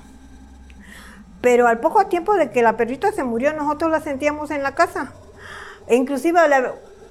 Pero 1.41 1.69
al 1.69 1.79
poco 1.79 2.07
tiempo 2.07 2.35
de 2.35 2.51
que 2.51 2.63
la 2.63 2.77
perrita 2.77 3.13
se 3.13 3.23
murió, 3.23 3.53
nosotros 3.53 3.91
la 3.91 4.01
sentíamos 4.01 4.51
en 4.51 4.63
la 4.63 4.75
casa. 4.75 5.13
E 5.87 5.95
inclusive 5.95 6.41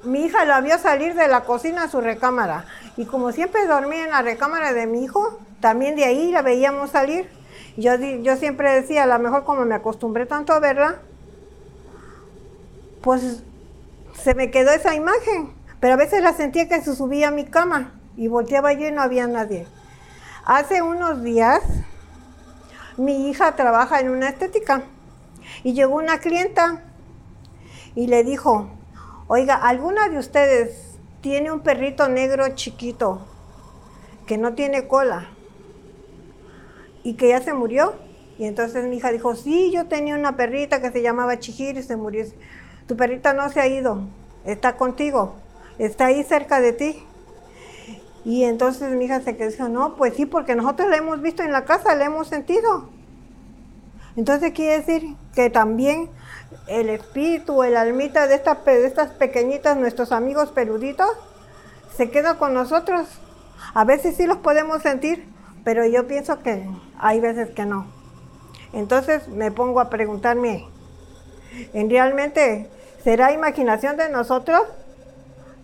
mi 0.04 0.26
hija 0.26 0.44
la 0.46 0.62
vio 0.62 0.78
salir 0.78 1.16
de 1.16 1.28
la 1.28 1.42
cocina 1.42 1.84
a 1.84 1.90
su 1.90 2.02
recámara. 2.02 2.66
Y 2.98 3.06
como 3.06 3.32
siempre 3.32 3.66
dormía 3.66 4.04
en 4.04 4.12
la 4.12 4.22
recámara 4.22 4.74
de 4.74 4.88
mi 4.88 5.04
hijo, 5.04 5.40
también 5.62 5.96
de 5.96 6.04
ahí 6.04 6.32
la 6.32 6.42
veíamos 6.42 6.92
salir. 6.92 7.30
Yo, 7.78 7.96
yo 7.96 8.36
siempre 8.36 8.74
decía, 8.74 9.04
a 9.04 9.08
lo 9.08 9.20
mejor 9.20 9.46
como 9.46 9.66
me 9.66 9.76
acostumbré 9.76 10.26
tanto 10.26 10.54
a 10.54 10.60
verla, 10.60 11.00
pues 13.06 13.44
se 14.16 14.34
me 14.34 14.50
quedó 14.50 14.72
esa 14.72 14.96
imagen, 14.96 15.54
pero 15.80 15.94
a 15.94 15.98
veces 15.98 16.24
la 16.24 16.34
sentía 16.34 16.68
que 16.68 16.82
se 16.82 16.96
subía 16.96 17.28
a 17.28 17.32
mi 17.32 17.46
cama 17.46 17.94
y 18.18 18.28
volteaba 18.28 18.74
yo 18.74 18.88
y 18.88 18.92
no 18.92 19.04
había 19.04 19.28
nadie. 19.28 19.68
Hace 20.44 20.82
unos 20.82 21.22
días, 21.22 21.62
mi 22.98 23.30
hija 23.30 23.56
trabaja 23.56 24.00
en 24.00 24.10
una 24.10 24.30
estética 24.30 24.86
y 25.64 25.74
llegó 25.74 25.98
una 25.98 26.18
clienta 26.18 26.82
y 27.94 28.08
le 28.08 28.24
dijo, 28.24 28.72
oiga, 29.28 29.54
¿alguna 29.54 30.10
de 30.10 30.18
ustedes 30.18 30.98
tiene 31.22 31.52
un 31.52 31.60
perrito 31.60 32.10
negro 32.10 32.56
chiquito 32.56 33.22
que 34.26 34.40
no 34.40 34.56
tiene 34.56 34.88
cola 34.88 35.30
y 37.04 37.14
que 37.14 37.30
ya 37.30 37.40
se 37.40 37.54
murió? 37.54 37.94
Y 38.40 38.46
entonces 38.46 38.86
mi 38.86 38.98
hija 38.98 39.12
dijo, 39.12 39.36
sí, 39.36 39.72
yo 39.72 39.86
tenía 39.86 40.16
una 40.16 40.36
perrita 40.36 40.82
que 40.82 40.92
se 40.92 41.04
llamaba 41.04 41.38
Chihiro 41.38 41.80
y 41.80 41.84
se 41.84 41.98
murió 41.98 42.26
tu 42.88 42.96
perrita 42.96 43.34
no 43.34 43.50
se 43.50 43.60
ha 43.60 43.68
ido, 43.68 44.02
está 44.46 44.78
contigo, 44.78 45.36
está 45.78 46.08
ahí 46.08 46.24
cerca 46.24 46.62
de 46.62 46.74
ti. 46.74 47.04
Y 48.24 48.44
entonces 48.44 48.92
mi 48.92 49.06
hija 49.06 49.22
se 49.22 49.38
quedó, 49.38 49.70
no, 49.70 49.96
pues 49.96 50.16
sí, 50.16 50.26
porque 50.26 50.56
nosotros 50.56 50.90
la 50.90 50.98
hemos 50.98 51.22
visto 51.22 51.44
en 51.44 51.52
la 51.52 51.66
casa, 51.66 51.96
la 51.96 52.06
hemos 52.06 52.28
sentido. 52.28 52.90
Entonces 54.16 54.52
quiere 54.54 54.80
decir 54.80 55.16
que 55.34 55.50
también 55.50 56.10
el 56.68 56.90
espíritu, 56.90 57.64
el 57.64 57.76
almita 57.78 58.28
de, 58.28 58.40
de 58.40 58.88
estas 58.88 59.12
pequeñitas, 59.12 59.78
nuestros 59.78 60.12
amigos 60.12 60.52
peluditos, 60.52 61.10
se 61.96 62.10
queda 62.10 62.38
con 62.38 62.54
nosotros. 62.54 63.08
A 63.74 63.84
veces 63.84 64.16
sí 64.16 64.26
los 64.26 64.38
podemos 64.38 64.82
sentir, 64.82 65.28
pero 65.64 65.86
yo 65.86 66.08
pienso 66.08 66.42
que 66.42 66.68
hay 66.98 67.20
veces 67.20 67.50
que 67.52 67.66
no. 67.66 67.88
Entonces 68.74 69.28
me 69.28 69.52
pongo 69.52 69.80
a 69.80 69.90
preguntarme, 69.90 70.66
¿en 71.74 71.90
realmente 71.90 72.70
¿Será 73.06 73.32
imaginación 73.32 73.98
de 73.98 74.10
nosotros 74.10 74.64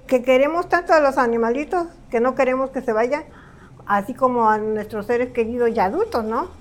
que 0.05 0.21
queremos 0.21 0.69
tanto 0.69 0.93
a 0.93 1.00
los 1.00 1.17
animalitos 1.17 1.88
que 2.12 2.19
no 2.19 2.36
queremos 2.36 2.69
que 2.69 2.83
se 2.83 2.93
vayan? 2.93 3.24
Así 3.88 4.13
como 4.13 4.48
a 4.48 4.60
nuestros 4.60 5.07
seres 5.07 5.33
queridos 5.33 5.71
y 5.71 5.79
adultos, 5.79 6.24
¿no? 6.24 6.51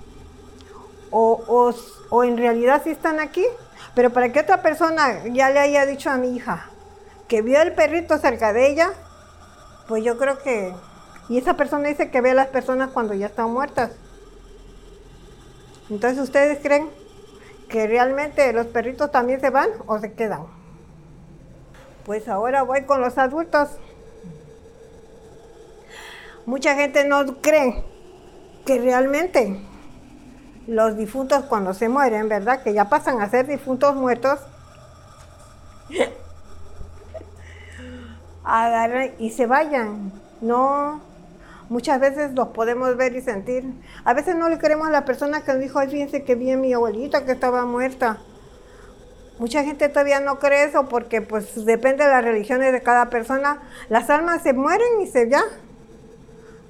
O, 1.11 1.71
o, 2.09 2.23
en 2.23 2.35
realidad 2.35 2.81
sí 2.83 2.89
están 2.89 3.19
aquí, 3.19 3.45
pero 3.93 4.09
para 4.09 4.33
que 4.33 4.39
otra 4.39 4.63
persona 4.63 5.23
ya 5.27 5.51
le 5.51 5.59
haya 5.59 5.85
dicho 5.85 6.09
a 6.09 6.17
mi 6.17 6.35
hija 6.35 6.65
que 7.27 7.43
vio 7.43 7.61
el 7.61 7.73
perrito 7.73 8.17
cerca 8.17 8.51
de 8.51 8.71
ella, 8.71 8.89
pues 9.87 10.03
yo 10.03 10.17
creo 10.17 10.39
que... 10.39 10.73
Y 11.29 11.37
esa 11.37 11.55
persona 11.57 11.89
dice 11.89 12.09
que 12.09 12.21
ve 12.21 12.31
a 12.31 12.33
las 12.33 12.47
personas 12.47 12.89
cuando 12.89 13.13
ya 13.13 13.27
están 13.27 13.53
muertas. 13.53 13.91
Entonces, 15.91 16.17
¿ustedes 16.23 16.57
creen 16.59 16.89
que 17.69 17.85
realmente 17.85 18.51
los 18.51 18.65
perritos 18.65 19.11
también 19.11 19.39
se 19.41 19.51
van 19.51 19.69
o 19.85 19.99
se 19.99 20.13
quedan? 20.13 20.60
Pues 22.05 22.27
ahora 22.27 22.63
voy 22.63 22.83
con 22.83 23.01
los 23.01 23.17
adultos. 23.17 23.69
Mucha 26.45 26.75
gente 26.75 27.05
no 27.05 27.41
cree 27.41 27.83
que 28.65 28.79
realmente 28.79 29.61
los 30.67 30.97
difuntos 30.97 31.43
cuando 31.45 31.73
se 31.73 31.89
mueren, 31.89 32.29
¿verdad? 32.29 32.63
Que 32.63 32.73
ya 32.73 32.89
pasan 32.89 33.21
a 33.21 33.29
ser 33.29 33.47
difuntos 33.47 33.95
muertos. 33.95 34.39
agarren 38.43 39.15
y 39.19 39.31
se 39.31 39.45
vayan. 39.45 40.11
No, 40.41 41.01
muchas 41.69 41.99
veces 41.99 42.33
los 42.33 42.49
podemos 42.49 42.97
ver 42.97 43.15
y 43.15 43.21
sentir. 43.21 43.65
A 44.03 44.13
veces 44.13 44.35
no 44.35 44.49
le 44.49 44.59
queremos 44.59 44.87
a 44.87 44.91
la 44.91 45.05
persona 45.05 45.41
que 45.43 45.51
nos 45.53 45.61
dijo, 45.61 45.79
ay, 45.79 45.89
fíjense 45.89 46.23
que 46.23 46.35
vi 46.35 46.51
a 46.51 46.57
mi 46.57 46.73
abuelita 46.73 47.25
que 47.25 47.31
estaba 47.31 47.65
muerta. 47.65 48.19
Mucha 49.41 49.63
gente 49.63 49.89
todavía 49.89 50.19
no 50.19 50.37
cree 50.37 50.65
eso 50.65 50.87
porque 50.87 51.23
pues 51.23 51.65
depende 51.65 52.03
de 52.03 52.11
las 52.11 52.23
religiones 52.23 52.71
de 52.71 52.83
cada 52.83 53.09
persona. 53.09 53.59
Las 53.89 54.11
almas 54.11 54.43
se 54.43 54.53
mueren 54.53 55.01
y 55.01 55.07
se 55.07 55.31
ya. 55.31 55.41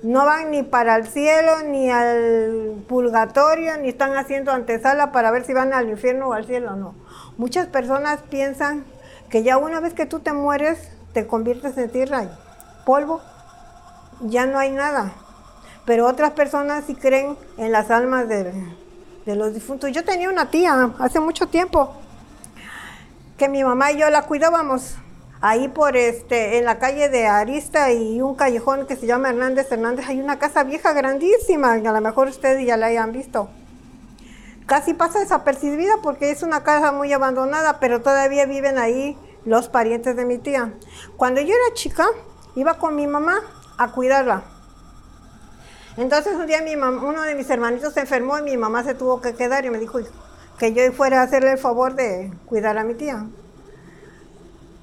No 0.04 0.24
van 0.24 0.52
ni 0.52 0.64
para 0.64 0.96
el 0.96 1.06
cielo, 1.06 1.64
ni 1.68 1.92
al 1.92 2.82
purgatorio, 2.88 3.76
ni 3.76 3.90
están 3.90 4.16
haciendo 4.16 4.54
antesala 4.54 5.12
para 5.12 5.32
ver 5.32 5.44
si 5.44 5.52
van 5.52 5.74
al 5.74 5.90
infierno 5.90 6.30
o 6.30 6.34
al 6.34 6.46
cielo, 6.46 6.78
no. 6.78 6.96
Muchas 7.36 7.68
personas 7.68 8.22
piensan 8.30 8.86
que 9.30 9.44
ya 9.44 9.58
una 9.58 9.82
vez 9.82 9.94
que 9.94 10.06
tú 10.06 10.20
te 10.20 10.32
mueres, 10.32 10.94
te 11.12 11.28
conviertes 11.28 11.78
en 11.78 11.90
tierra 11.90 12.40
polvo, 12.86 13.20
ya 14.22 14.46
no 14.46 14.58
hay 14.58 14.72
nada. 14.72 15.12
Pero 15.84 16.08
otras 16.08 16.32
personas 16.32 16.86
sí 16.88 16.96
creen 16.96 17.36
en 17.58 17.74
las 17.74 17.92
almas 17.92 18.30
de, 18.30 18.54
de 19.26 19.36
los 19.36 19.54
difuntos. 19.54 19.92
Yo 19.92 20.06
tenía 20.06 20.30
una 20.30 20.50
tía 20.50 20.94
hace 21.00 21.20
mucho 21.20 21.50
tiempo 21.50 21.98
que 23.42 23.50
mi 23.50 23.64
mamá 23.64 23.92
y 23.92 23.98
yo 23.98 24.08
la 24.12 24.22
cuidábamos 24.22 24.98
ahí 25.42 25.68
por 25.68 25.98
este, 25.98 26.60
en 26.60 26.66
la 26.66 26.78
calle 26.78 27.10
de 27.10 27.26
Arista 27.26 27.92
y 27.92 28.22
un 28.22 28.36
callejón 28.36 28.86
que 28.86 28.96
se 28.96 29.08
llama 29.08 29.30
Hernández 29.30 29.72
Hernández, 29.72 30.08
hay 30.08 30.22
una 30.22 30.38
casa 30.38 30.64
vieja 30.64 30.94
grandísima, 30.94 31.72
a 31.72 31.80
lo 31.80 32.02
mejor 32.02 32.28
ustedes 32.28 32.64
ya 32.68 32.78
la 32.78 32.86
hayan 32.86 33.12
visto. 33.12 33.50
Casi 34.68 34.94
pasa 34.94 35.22
desapercibida 35.22 35.94
porque 36.04 36.30
es 36.30 36.44
una 36.44 36.62
casa 36.62 36.92
muy 36.92 37.12
abandonada, 37.14 37.80
pero 37.80 38.04
todavía 38.04 38.46
viven 38.46 38.78
ahí 38.78 39.18
los 39.44 39.70
parientes 39.70 40.16
de 40.16 40.24
mi 40.24 40.38
tía. 40.38 40.76
Cuando 41.18 41.42
yo 41.42 41.56
era 41.56 41.74
chica, 41.74 42.06
iba 42.54 42.76
con 42.76 42.96
mi 42.96 43.08
mamá 43.08 43.40
a 43.80 43.92
cuidarla. 43.92 44.44
Entonces 45.98 46.36
un 46.36 46.46
día 46.46 46.62
mi 46.62 46.76
uno 46.76 47.24
de 47.24 47.34
mis 47.34 47.50
hermanitos 47.50 47.96
se 47.96 48.02
enfermó 48.02 48.38
y 48.38 48.44
mi 48.44 48.56
mamá 48.56 48.84
se 48.84 48.94
tuvo 48.94 49.20
que 49.20 49.34
quedar 49.34 49.66
y 49.66 49.72
me 49.72 49.80
dijo, 49.80 50.00
que 50.58 50.74
yo 50.74 50.92
fuera 50.92 51.22
a 51.22 51.24
hacerle 51.24 51.54
el 51.54 51.58
favor 51.58 51.96
de 51.96 52.32
cuidar 52.46 52.78
a 52.78 52.84
mi 52.84 52.94
tía. 52.94 53.26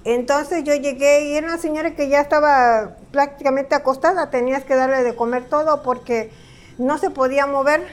Entonces 0.04 0.64
yo 0.64 0.75
llegué 0.75 1.26
y 1.26 1.37
era 1.37 1.48
una 1.48 1.58
señora 1.58 1.94
que 1.94 2.08
ya 2.08 2.20
estaba 2.20 2.96
prácticamente 3.12 3.75
acostada, 3.75 4.30
tenías 4.30 4.64
que 4.64 4.75
darle 4.75 5.02
de 5.02 5.14
comer 5.14 5.44
todo 5.48 5.82
porque 5.82 6.30
no 6.78 6.98
se 6.98 7.10
podía 7.10 7.46
mover, 7.46 7.87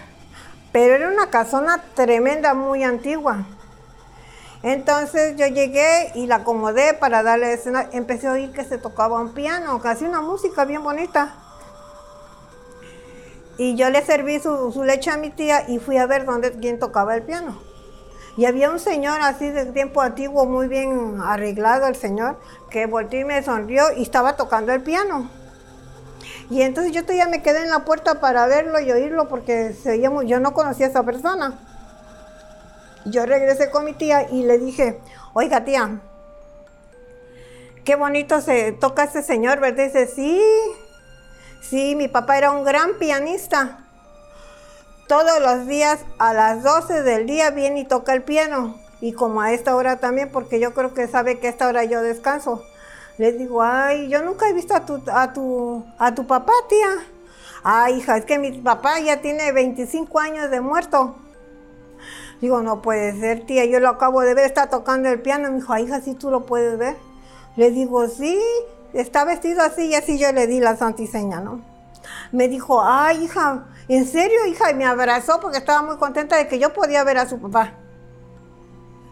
pero 0.72 0.96
era 0.96 1.10
una 1.10 1.29
casona 1.29 1.84
tremenda, 1.96 2.53
muy 2.53 2.84
antigua. 2.84 3.46
Entonces 4.63 5.36
yo 5.38 5.46
llegué 5.46 6.12
y 6.15 6.25
la 6.25 6.38
acomodé 6.38 6.96
para 6.96 7.22
darle 7.22 7.53
escena. 7.53 7.88
Empecé 7.91 8.27
a 8.27 8.32
oír 8.32 8.51
que 8.51 8.63
se 8.63 8.79
tocaba 8.79 9.20
un 9.20 9.34
piano, 9.34 9.79
casi 9.79 10.05
una 10.05 10.22
música 10.22 10.65
bien 10.65 10.84
bonita. 10.84 11.36
Y 13.57 13.75
yo 13.75 13.89
le 13.89 14.03
serví 14.03 14.39
su, 14.39 14.83
leche 14.83 15.12
a 15.12 15.17
mi 15.17 15.29
tía 15.29 15.69
y 15.69 15.79
fui 15.79 15.97
a 15.97 16.05
ver 16.05 16.25
dónde 16.25 16.51
quién 16.51 16.79
tocaba 16.79 17.15
el 17.15 17.24
piano. 17.24 17.62
Y 18.38 18.45
había 18.45 18.69
un 18.69 18.79
señor 18.79 19.21
así 19.21 19.50
de 19.50 19.65
tiempo 19.67 20.01
antiguo, 20.01 20.45
muy 20.45 20.67
bien 20.67 21.19
arreglado 21.24 21.88
el 21.88 21.95
señor, 21.95 22.38
que 22.69 22.85
volteó 22.85 23.21
y 23.21 23.24
me 23.24 23.41
sonrió 23.43 23.85
y 23.95 24.01
estaba 24.01 24.35
tocando 24.35 24.74
el 24.74 24.81
piano. 24.81 25.29
Y 26.50 26.62
entonces 26.62 26.91
yo 26.91 27.03
todavía 27.03 27.27
me 27.27 27.41
quedé 27.41 27.63
en 27.63 27.69
la 27.69 27.85
puerta 27.85 28.19
para 28.19 28.45
verlo 28.47 28.79
y 28.79 28.91
oírlo 28.91 29.29
porque 29.29 29.74
yo 30.27 30.39
no 30.39 30.53
conocía 30.53 30.88
a 30.88 30.89
esa 30.89 31.03
persona. 31.03 31.59
Yo 33.05 33.25
regresé 33.25 33.69
con 33.69 33.85
mi 33.85 33.93
tía 33.93 34.29
y 34.29 34.43
le 34.43 34.57
dije, 34.57 35.00
oiga 35.33 35.63
tía, 35.63 36.01
qué 37.85 37.95
bonito 37.95 38.41
se 38.41 38.74
toca 38.74 39.05
ese 39.05 39.24
señor, 39.24 39.59
¿verdad? 39.59 39.85
Dice, 39.85 40.07
sí, 40.07 40.41
Sí, 41.69 41.95
mi 41.95 42.07
papá 42.07 42.38
era 42.38 42.51
un 42.51 42.63
gran 42.63 43.00
pianista. 43.00 43.79
Todos 45.07 45.41
los 45.41 45.65
días 45.65 46.00
a 46.19 46.31
las 46.34 46.62
12 46.62 47.01
del 47.01 47.25
día 47.25 47.50
viene 47.50 47.79
y 47.81 47.86
toca 47.86 48.13
el 48.13 48.22
piano. 48.22 48.75
Y 49.01 49.13
como 49.13 49.41
a 49.41 49.51
esta 49.51 49.75
hora 49.75 49.98
también, 49.98 50.29
porque 50.31 50.60
yo 50.60 50.75
creo 50.75 50.93
que 50.93 51.07
sabe 51.07 51.39
que 51.39 51.48
a 51.48 51.50
esta 51.50 51.67
hora 51.67 51.84
yo 51.84 52.03
descanso. 52.03 52.63
Les 53.17 53.38
digo, 53.38 53.63
ay, 53.63 54.10
yo 54.10 54.22
nunca 54.22 54.48
he 54.48 54.53
visto 54.53 54.75
a 54.75 54.86
tu, 54.86 55.01
a 55.12 55.34
tu, 55.34 55.84
a 55.98 56.13
tu 56.13 56.27
papá, 56.27 56.53
tía. 56.69 56.98
Ay, 57.63 57.95
hija, 57.95 58.17
es 58.17 58.25
que 58.25 58.38
mi 58.38 58.51
papá 58.51 59.00
ya 59.00 59.22
tiene 59.22 59.51
25 59.51 60.19
años 60.19 60.51
de 60.51 60.62
muerto. 60.62 61.15
Digo, 62.41 62.62
no 62.62 62.84
puede 62.84 63.19
ser, 63.19 63.45
tía, 63.48 63.65
yo 63.65 63.79
lo 63.79 63.89
acabo 63.89 64.22
de 64.22 64.36
ver, 64.36 64.45
está 64.45 64.69
tocando 64.69 65.10
el 65.10 65.22
piano. 65.22 65.50
Me 65.50 65.55
dijo, 65.55 65.74
ay, 65.74 65.86
hija, 65.86 66.00
sí 66.01 66.13
tú 66.13 66.29
lo 66.29 66.45
puedes 66.45 66.77
ver. 66.77 66.95
Le 67.55 67.72
digo, 67.72 68.07
sí, 68.07 68.39
está 68.96 69.25
vestido 69.25 69.62
así 69.62 69.88
y 69.88 69.96
así 69.96 70.18
yo 70.18 70.32
le 70.32 70.48
di 70.48 70.60
la 70.60 70.75
santiseña, 70.75 71.42
¿no? 71.42 71.62
Me 72.32 72.48
dijo, 72.48 72.82
ay, 72.84 73.25
hija, 73.25 73.66
¿en 73.88 74.06
serio, 74.06 74.46
hija? 74.48 74.72
Y 74.72 74.75
me 74.75 74.86
abrazó 74.86 75.40
porque 75.40 75.58
estaba 75.58 75.82
muy 75.82 75.98
contenta 75.98 76.38
de 76.38 76.48
que 76.48 76.60
yo 76.60 76.74
podía 76.74 77.04
ver 77.04 77.18
a 77.18 77.28
su 77.28 77.40
papá. 77.40 77.74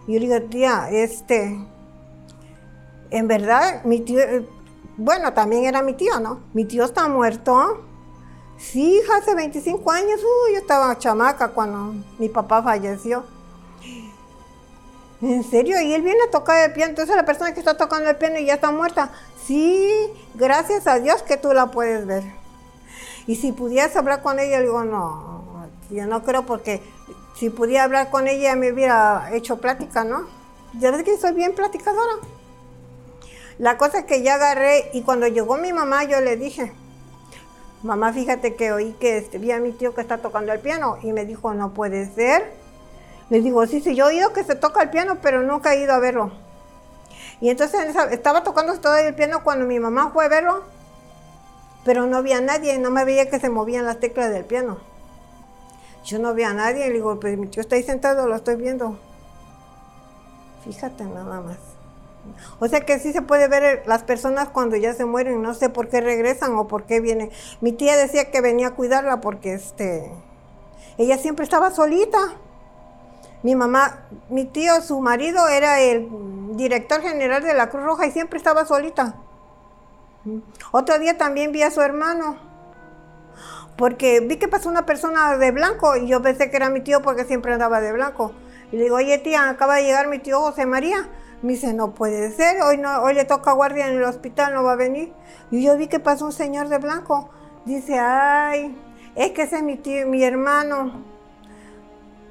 Y 0.08 0.14
yo 0.14 0.20
le 0.20 0.28
digo, 0.28 0.50
tía, 0.50 0.90
este, 0.90 1.58
en 3.10 3.28
verdad, 3.28 3.84
mi 3.84 4.02
tío, 4.02 4.20
eh, 4.20 4.48
bueno, 4.98 5.34
también 5.34 5.66
era 5.66 5.82
mi 5.82 5.94
tío, 5.94 6.20
¿no? 6.20 6.42
Mi 6.54 6.66
tío 6.66 6.84
está 6.86 7.08
muerto. 7.08 7.84
Sí, 8.58 9.00
hija, 9.00 9.18
hace 9.18 9.36
25 9.36 9.92
años, 9.92 10.22
yo 10.22 10.58
estaba 10.58 10.98
chamaca 10.98 11.50
cuando 11.50 11.96
mi 12.20 12.30
papá 12.30 12.62
falleció. 12.62 13.24
¿En 15.22 15.44
serio? 15.44 15.80
Y 15.80 15.94
él 15.94 16.02
viene 16.02 16.20
a 16.28 16.32
tocar 16.32 16.70
el 16.70 16.74
piano. 16.74 16.90
Entonces 16.90 17.16
la 17.16 17.26
persona 17.26 17.54
que 17.54 17.60
está 17.60 17.78
tocando 17.78 18.10
el 18.10 18.18
piano 18.18 18.38
y 18.40 18.46
ya 18.46 18.56
está 18.56 18.72
muerta. 18.72 19.12
Sí, 19.46 20.10
gracias 20.36 20.88
a 20.88 21.00
Dios 21.00 21.22
que 21.24 21.36
tú 21.38 21.54
la 21.54 21.72
puedes 21.72 22.06
ver. 22.06 22.24
Y 23.28 23.36
si 23.36 23.52
pudieras 23.52 23.96
hablar 23.96 24.22
con 24.22 24.40
ella, 24.40 24.58
le 24.60 24.64
digo, 24.64 24.84
no, 24.84 25.68
yo 25.90 26.06
no 26.08 26.24
creo 26.24 26.46
porque 26.46 26.82
si 27.36 27.50
pudiera 27.50 27.84
hablar 27.84 28.10
con 28.10 28.28
ella 28.28 28.56
me 28.56 28.72
hubiera 28.72 29.30
hecho 29.34 29.58
plática, 29.58 30.04
¿no? 30.04 30.28
Ya 30.80 30.92
ves 30.92 31.04
que 31.04 31.18
soy 31.18 31.34
bien 31.34 31.56
platicadora. 31.56 32.16
La 33.60 33.78
cosa 33.78 34.00
es 34.00 34.06
que 34.06 34.24
ya 34.24 34.36
agarré 34.36 34.90
y 34.94 35.02
cuando 35.02 35.28
llegó 35.28 35.58
mi 35.58 35.74
mamá 35.74 36.06
yo 36.06 36.22
le 36.22 36.38
dije, 36.38 36.74
mamá, 37.84 38.14
fíjate 38.14 38.56
que 38.56 38.72
oí 38.72 38.94
que 39.00 39.18
este, 39.18 39.38
vi 39.38 39.52
a 39.52 39.60
mi 39.60 39.72
tío 39.72 39.94
que 39.94 40.02
está 40.02 40.20
tocando 40.20 40.54
el 40.54 40.60
piano 40.60 40.98
y 41.04 41.12
me 41.12 41.26
dijo, 41.26 41.54
no 41.54 41.74
puede 41.74 42.14
ser. 42.14 42.54
Le 43.30 43.42
digo, 43.42 43.66
sí, 43.68 43.82
sí, 43.82 43.96
yo 43.96 44.06
he 44.06 44.16
oído 44.16 44.34
que 44.34 44.44
se 44.44 44.56
toca 44.56 44.82
el 44.82 44.90
piano, 44.90 45.18
pero 45.22 45.44
nunca 45.44 45.74
he 45.74 45.82
ido 45.82 45.94
a 45.94 46.00
verlo. 46.00 46.32
Y 47.44 47.50
entonces 47.50 47.94
estaba 48.12 48.42
tocando 48.44 48.74
todo 48.80 48.96
el 48.96 49.14
piano 49.16 49.44
cuando 49.44 49.66
mi 49.66 49.78
mamá 49.78 50.12
fue 50.14 50.24
a 50.24 50.30
verlo, 50.30 50.64
pero 51.84 52.06
no 52.08 52.16
había 52.16 52.40
nadie, 52.40 52.80
no 52.80 52.90
me 52.90 53.04
veía 53.04 53.30
que 53.30 53.38
se 53.38 53.50
movían 53.50 53.84
las 53.84 54.00
teclas 54.00 54.32
del 54.32 54.46
piano. 54.46 54.78
Yo 56.06 56.20
no 56.20 56.34
veía 56.34 56.52
a 56.52 56.54
nadie, 56.54 56.88
le 56.88 56.94
digo, 56.94 57.20
pues 57.20 57.38
mi 57.38 57.48
tío 57.48 57.60
está 57.60 57.76
ahí 57.76 57.84
sentado, 57.84 58.30
lo 58.30 58.38
estoy 58.38 58.56
viendo. 58.56 58.98
Fíjate 60.64 61.04
nada 61.04 61.42
más. 61.42 61.58
O 62.62 62.68
sea 62.70 62.80
que 62.86 62.98
sí 62.98 63.12
se 63.12 63.22
puede 63.22 63.50
ver 63.50 63.84
las 63.88 64.04
personas 64.04 64.48
cuando 64.48 64.78
ya 64.78 64.94
se 64.94 65.04
mueren, 65.04 65.42
no 65.42 65.54
sé 65.54 65.68
por 65.68 65.90
qué 65.90 66.00
regresan 66.00 66.56
o 66.56 66.70
por 66.70 66.86
qué 66.86 67.02
vienen. 67.02 67.30
Mi 67.60 67.74
tía 67.74 67.98
decía 67.98 68.32
que 68.32 68.40
venía 68.40 68.68
a 68.68 68.76
cuidarla 68.76 69.20
porque 69.20 69.56
este 69.56 70.10
ella 70.98 71.18
siempre 71.18 71.44
estaba 71.44 71.72
solita. 71.72 72.20
Mi 73.44 73.56
mamá, 73.56 74.06
mi 74.30 74.46
tío, 74.46 74.82
su 74.82 75.02
marido 75.02 75.50
era 75.50 75.82
el 75.82 76.08
director 76.56 77.02
general 77.02 77.44
de 77.44 77.54
la 77.54 77.70
Cruz 77.70 77.84
Roja 77.84 78.06
y 78.08 78.12
siempre 78.12 78.38
estaba 78.38 78.66
solita. 78.66 79.16
Otro 80.72 80.98
día 80.98 81.18
también 81.18 81.52
vi 81.52 81.62
a 81.62 81.70
su 81.70 81.82
hermano, 81.82 82.38
porque 83.76 84.22
vi 84.22 84.38
que 84.38 84.48
pasó 84.48 84.70
una 84.70 84.86
persona 84.86 85.38
de 85.38 85.52
blanco 85.52 85.98
y 85.98 86.08
yo 86.08 86.22
pensé 86.22 86.50
que 86.50 86.56
era 86.56 86.70
mi 86.70 86.80
tío 86.80 87.02
porque 87.02 87.26
siempre 87.26 87.52
andaba 87.54 87.82
de 87.82 87.92
blanco. 87.92 88.32
Y 88.72 88.78
le 88.78 88.84
digo, 88.84 88.96
oye 88.96 89.18
tía, 89.18 89.50
acaba 89.50 89.76
de 89.76 89.84
llegar 89.84 90.08
mi 90.08 90.20
tío 90.20 90.40
José 90.40 90.66
María. 90.66 91.10
Me 91.42 91.52
dice, 91.52 91.74
no 91.74 91.94
puede 91.94 92.32
ser, 92.32 92.62
hoy, 92.62 92.78
no, 92.78 93.02
hoy 93.04 93.14
le 93.14 93.26
toca 93.26 93.52
guardia 93.52 93.90
en 93.90 93.98
el 93.98 94.04
hospital, 94.04 94.54
no 94.54 94.64
va 94.64 94.72
a 94.72 94.78
venir. 94.78 95.12
Y 95.52 95.62
yo 95.62 95.76
vi 95.76 95.88
que 95.88 96.00
pasó 96.00 96.26
un 96.26 96.32
señor 96.32 96.70
de 96.70 96.78
blanco. 96.78 97.30
Dice, 97.66 98.00
ay, 98.00 98.78
es 99.16 99.32
que 99.32 99.42
ese 99.42 99.58
es 99.58 99.64
mi 99.64 99.76
tío, 99.76 100.08
mi 100.08 100.24
hermano. 100.24 101.13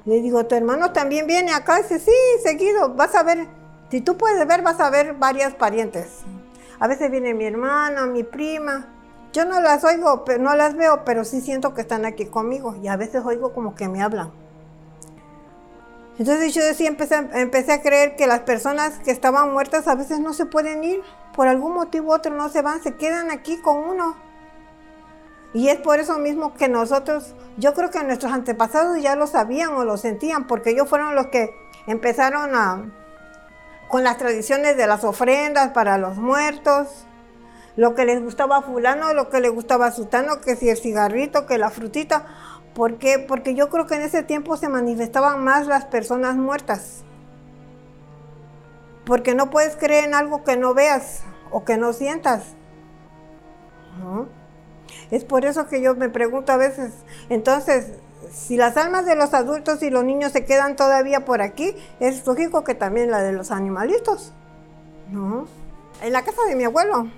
Le 0.05 0.21
digo, 0.21 0.45
¿tu 0.45 0.55
hermano 0.55 0.91
también 0.91 1.27
viene 1.27 1.53
acá? 1.53 1.77
Dice, 1.77 1.99
sí, 1.99 2.11
seguido, 2.43 2.93
vas 2.93 3.15
a 3.15 3.23
ver, 3.23 3.47
si 3.89 4.01
tú 4.01 4.17
puedes 4.17 4.45
ver, 4.47 4.61
vas 4.61 4.79
a 4.79 4.89
ver 4.89 5.13
varias 5.13 5.53
parientes. 5.53 6.23
A 6.79 6.87
veces 6.87 7.09
viene 7.09 7.33
mi 7.33 7.45
hermana, 7.45 8.05
mi 8.05 8.23
prima. 8.23 8.87
Yo 9.31 9.45
no 9.45 9.61
las 9.61 9.83
oigo, 9.83 10.25
no 10.39 10.55
las 10.55 10.75
veo, 10.75 11.05
pero 11.05 11.23
sí 11.23 11.41
siento 11.41 11.73
que 11.73 11.81
están 11.81 12.05
aquí 12.05 12.25
conmigo. 12.25 12.75
Y 12.81 12.87
a 12.87 12.97
veces 12.97 13.23
oigo 13.23 13.53
como 13.53 13.75
que 13.75 13.87
me 13.87 14.01
hablan. 14.01 14.31
Entonces 16.19 16.53
yo 16.53 16.61
sí 16.75 16.85
empecé, 16.85 17.27
empecé 17.33 17.71
a 17.71 17.81
creer 17.81 18.15
que 18.15 18.27
las 18.27 18.41
personas 18.41 18.99
que 18.99 19.11
estaban 19.11 19.51
muertas 19.51 19.87
a 19.87 19.95
veces 19.95 20.19
no 20.19 20.33
se 20.33 20.45
pueden 20.45 20.83
ir. 20.83 21.01
Por 21.35 21.47
algún 21.47 21.73
motivo 21.73 22.09
u 22.09 22.13
otro 22.13 22.35
no 22.35 22.49
se 22.49 22.61
van, 22.61 22.83
se 22.83 22.95
quedan 22.95 23.31
aquí 23.31 23.57
con 23.57 23.77
uno. 23.77 24.15
Y 25.53 25.69
es 25.69 25.77
por 25.79 25.99
eso 25.99 26.17
mismo 26.17 26.55
que 26.55 26.67
nosotros, 26.67 27.35
yo 27.57 27.73
creo 27.73 27.91
que 27.91 28.03
nuestros 28.03 28.31
antepasados 28.31 29.01
ya 29.01 29.15
lo 29.15 29.27
sabían 29.27 29.73
o 29.75 29.85
lo 29.85 29.97
sentían, 29.97 30.47
porque 30.47 30.71
ellos 30.71 30.89
fueron 30.89 31.13
los 31.15 31.27
que 31.27 31.55
empezaron 31.85 32.55
a, 32.55 32.91
con 33.87 34.03
las 34.03 34.17
tradiciones 34.17 34.77
de 34.77 34.87
las 34.87 35.03
ofrendas 35.03 35.69
para 35.69 35.99
los 35.99 36.17
muertos, 36.17 37.05
lo 37.75 37.93
que 37.93 38.05
les 38.05 38.21
gustaba 38.21 38.57
a 38.57 38.61
fulano, 38.61 39.13
lo 39.13 39.29
que 39.29 39.41
le 39.41 39.49
gustaba 39.49 39.87
a 39.87 39.91
sutano, 39.91 40.41
que 40.41 40.55
si 40.55 40.69
el 40.69 40.77
cigarrito, 40.77 41.45
que 41.45 41.57
la 41.57 41.69
frutita. 41.69 42.25
¿Por 42.73 42.97
qué? 42.97 43.19
Porque 43.19 43.53
yo 43.55 43.69
creo 43.69 43.85
que 43.85 43.95
en 43.95 44.01
ese 44.01 44.23
tiempo 44.23 44.57
se 44.57 44.69
manifestaban 44.69 45.43
más 45.43 45.67
las 45.67 45.85
personas 45.85 46.35
muertas. 46.35 47.03
Porque 49.05 49.35
no 49.35 49.49
puedes 49.49 49.75
creer 49.75 50.05
en 50.05 50.15
algo 50.15 50.43
que 50.43 50.55
no 50.55 50.73
veas 50.73 51.23
o 51.51 51.65
que 51.65 51.77
no 51.77 51.93
sientas. 51.93 52.43
Es 55.13 55.23
por 55.23 55.45
eso 55.45 55.67
que 55.67 55.79
yo 55.79 55.93
me 55.93 56.09
pregunto 56.09 56.51
a 56.51 56.57
veces, 56.57 56.91
entonces, 57.29 57.85
si 58.31 58.57
las 58.57 58.77
almas 58.77 59.05
de 59.05 59.15
los 59.15 59.35
adultos 59.35 59.83
y 59.83 59.91
los 59.91 60.03
niños 60.03 60.31
se 60.31 60.43
quedan 60.43 60.75
todavía 60.75 61.23
por 61.23 61.43
aquí, 61.43 61.75
es 61.99 62.25
lógico 62.25 62.63
que 62.63 62.73
también 62.73 63.11
la 63.11 63.21
de 63.21 63.31
los 63.31 63.51
animalitos. 63.51 64.33
¿No? 65.11 65.47
En 66.01 66.13
la 66.13 66.23
casa 66.23 66.41
de 66.47 66.55
mi 66.55 66.63
abuelo, 66.63 67.11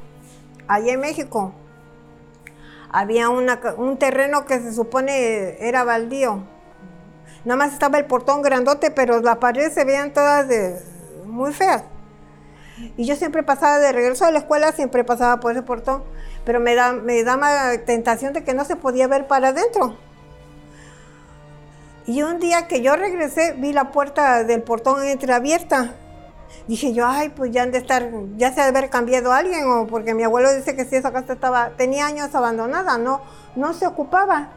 allá 0.68 0.92
en 0.92 1.00
México, 1.00 1.54
había 2.92 3.30
un 3.30 3.98
terreno 3.98 4.46
que 4.46 4.60
se 4.60 4.74
supone 4.74 5.66
era 5.66 5.86
baldío. 5.86 6.44
Nada 7.46 7.58
más 7.58 7.72
estaba 7.72 7.98
el 7.98 8.08
portón 8.08 8.42
grandote, 8.42 8.92
pero 8.92 9.22
las 9.22 9.38
paredes 9.38 9.74
se 9.74 9.86
veían 9.86 10.12
todas 10.12 10.48
muy 11.26 11.54
feas. 11.54 11.84
Y 12.98 13.06
yo 13.06 13.16
siempre 13.16 13.42
pasaba 13.42 13.80
de 13.80 13.94
regreso 13.94 14.26
a 14.26 14.32
la 14.32 14.40
escuela, 14.40 14.74
siempre 14.74 15.06
pasaba 15.06 15.40
por 15.40 15.54
ese 15.54 15.62
portón, 15.62 16.04
pero 16.46 16.60
me, 16.60 16.76
da, 16.76 16.94
me 16.94 17.24
tentación 17.80 18.34
de 18.34 18.44
que 18.44 18.54
no 18.54 18.64
se 18.66 18.76
podía 18.76 19.08
ver 19.08 19.28
para 19.28 19.50
adentro. 19.50 19.98
Y 22.06 22.22
un 22.22 22.40
día 22.40 22.68
que 22.68 22.82
yo 22.82 22.96
regresé, 22.96 23.54
vi 23.58 23.74
la 23.74 23.92
puerta 23.92 24.44
del 24.44 24.62
portón 24.62 25.04
entreabierta 25.04 25.96
dije 26.68 26.94
yo, 26.94 27.06
ay, 27.08 27.30
pues 27.30 27.52
ya 27.52 27.64
han 27.64 27.74
estar, 27.74 28.10
ya 28.38 28.52
se 28.52 28.62
ha 28.62 28.64
de 28.64 28.78
haber 28.78 28.90
cambiado 28.90 29.32
alguien, 29.32 29.70
o 29.70 29.88
porque 29.88 30.14
mi 30.14 30.24
abuelo 30.24 30.54
dice 30.54 30.76
que 30.76 30.86
si 30.86 30.96
esa 30.96 31.12
casa 31.12 31.34
estaba, 31.34 31.72
tenía 31.78 32.08
años 32.08 32.34
abandonada, 32.34 32.98
no, 32.98 33.22
no 33.56 33.74
se 33.74 33.88
ocupaba. 33.88 34.50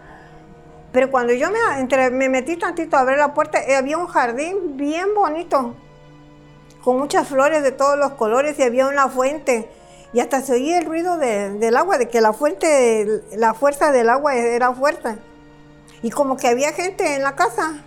Pero 0.93 1.11
cuando 1.11 1.35
yo 1.35 1.49
me, 1.51 2.11
me 2.11 2.29
metí 2.29 2.57
tantito 2.57 2.97
a 2.97 3.05
ver 3.05 3.19
la 3.19 3.35
puerta, 3.35 3.63
eh, 3.63 3.77
había 3.77 3.99
un 3.99 4.07
jardín 4.07 4.77
bien 4.77 5.09
bonito, 5.15 5.75
con 6.83 6.99
muchas 6.99 7.29
flores 7.29 7.63
de 7.63 7.73
todos 7.73 7.99
los 7.99 8.13
colores 8.13 8.59
y 8.59 8.63
había 8.63 8.87
una 8.87 9.09
fuente. 9.09 9.69
Y 10.13 10.21
hasta 10.21 10.41
se 10.41 10.55
oía 10.55 10.79
el 10.79 10.87
ruido 10.87 11.19
del 11.19 11.77
agua, 11.77 11.99
de 11.99 12.09
que 12.09 12.21
la 12.21 12.33
fuente, 12.33 13.23
la 13.37 13.55
fuerza 13.55 13.93
del 13.93 14.09
agua 14.09 14.35
era 14.35 14.73
fuerte. 14.73 15.19
Y 16.03 16.11
como 16.11 16.37
que 16.37 16.49
había 16.49 16.73
gente 16.73 17.15
en 17.15 17.23
la 17.23 17.37
casa. 17.37 17.85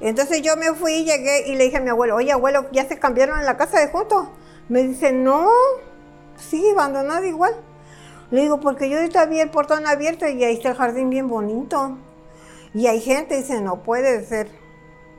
Entonces 0.00 0.42
yo 0.42 0.56
me 0.56 0.74
fui, 0.74 1.04
llegué 1.04 1.48
y 1.48 1.56
le 1.56 1.64
dije 1.64 1.76
a 1.76 1.80
mi 1.80 1.90
abuelo, 1.90 2.16
oye 2.16 2.32
abuelo, 2.32 2.66
¿ya 2.72 2.86
se 2.86 2.98
cambiaron 2.98 3.38
en 3.38 3.46
la 3.46 3.56
casa 3.56 3.80
de 3.80 3.88
juntos? 3.88 4.28
Me 4.68 4.82
dice, 4.82 5.12
no, 5.12 5.48
sigue 6.36 6.72
abandonada 6.72 7.26
igual. 7.26 7.54
Le 8.30 8.42
digo, 8.42 8.60
porque 8.60 8.88
yo 8.88 8.98
ahorita 8.98 9.26
vi 9.26 9.40
el 9.40 9.50
portón 9.50 9.86
abierto 9.86 10.26
y 10.26 10.44
ahí 10.44 10.54
está 10.54 10.70
el 10.70 10.76
jardín 10.76 11.10
bien 11.10 11.28
bonito. 11.28 11.98
Y 12.72 12.86
hay 12.86 13.00
gente, 13.00 13.36
dice, 13.36 13.60
no 13.60 13.82
puede 13.82 14.24
ser. 14.24 14.48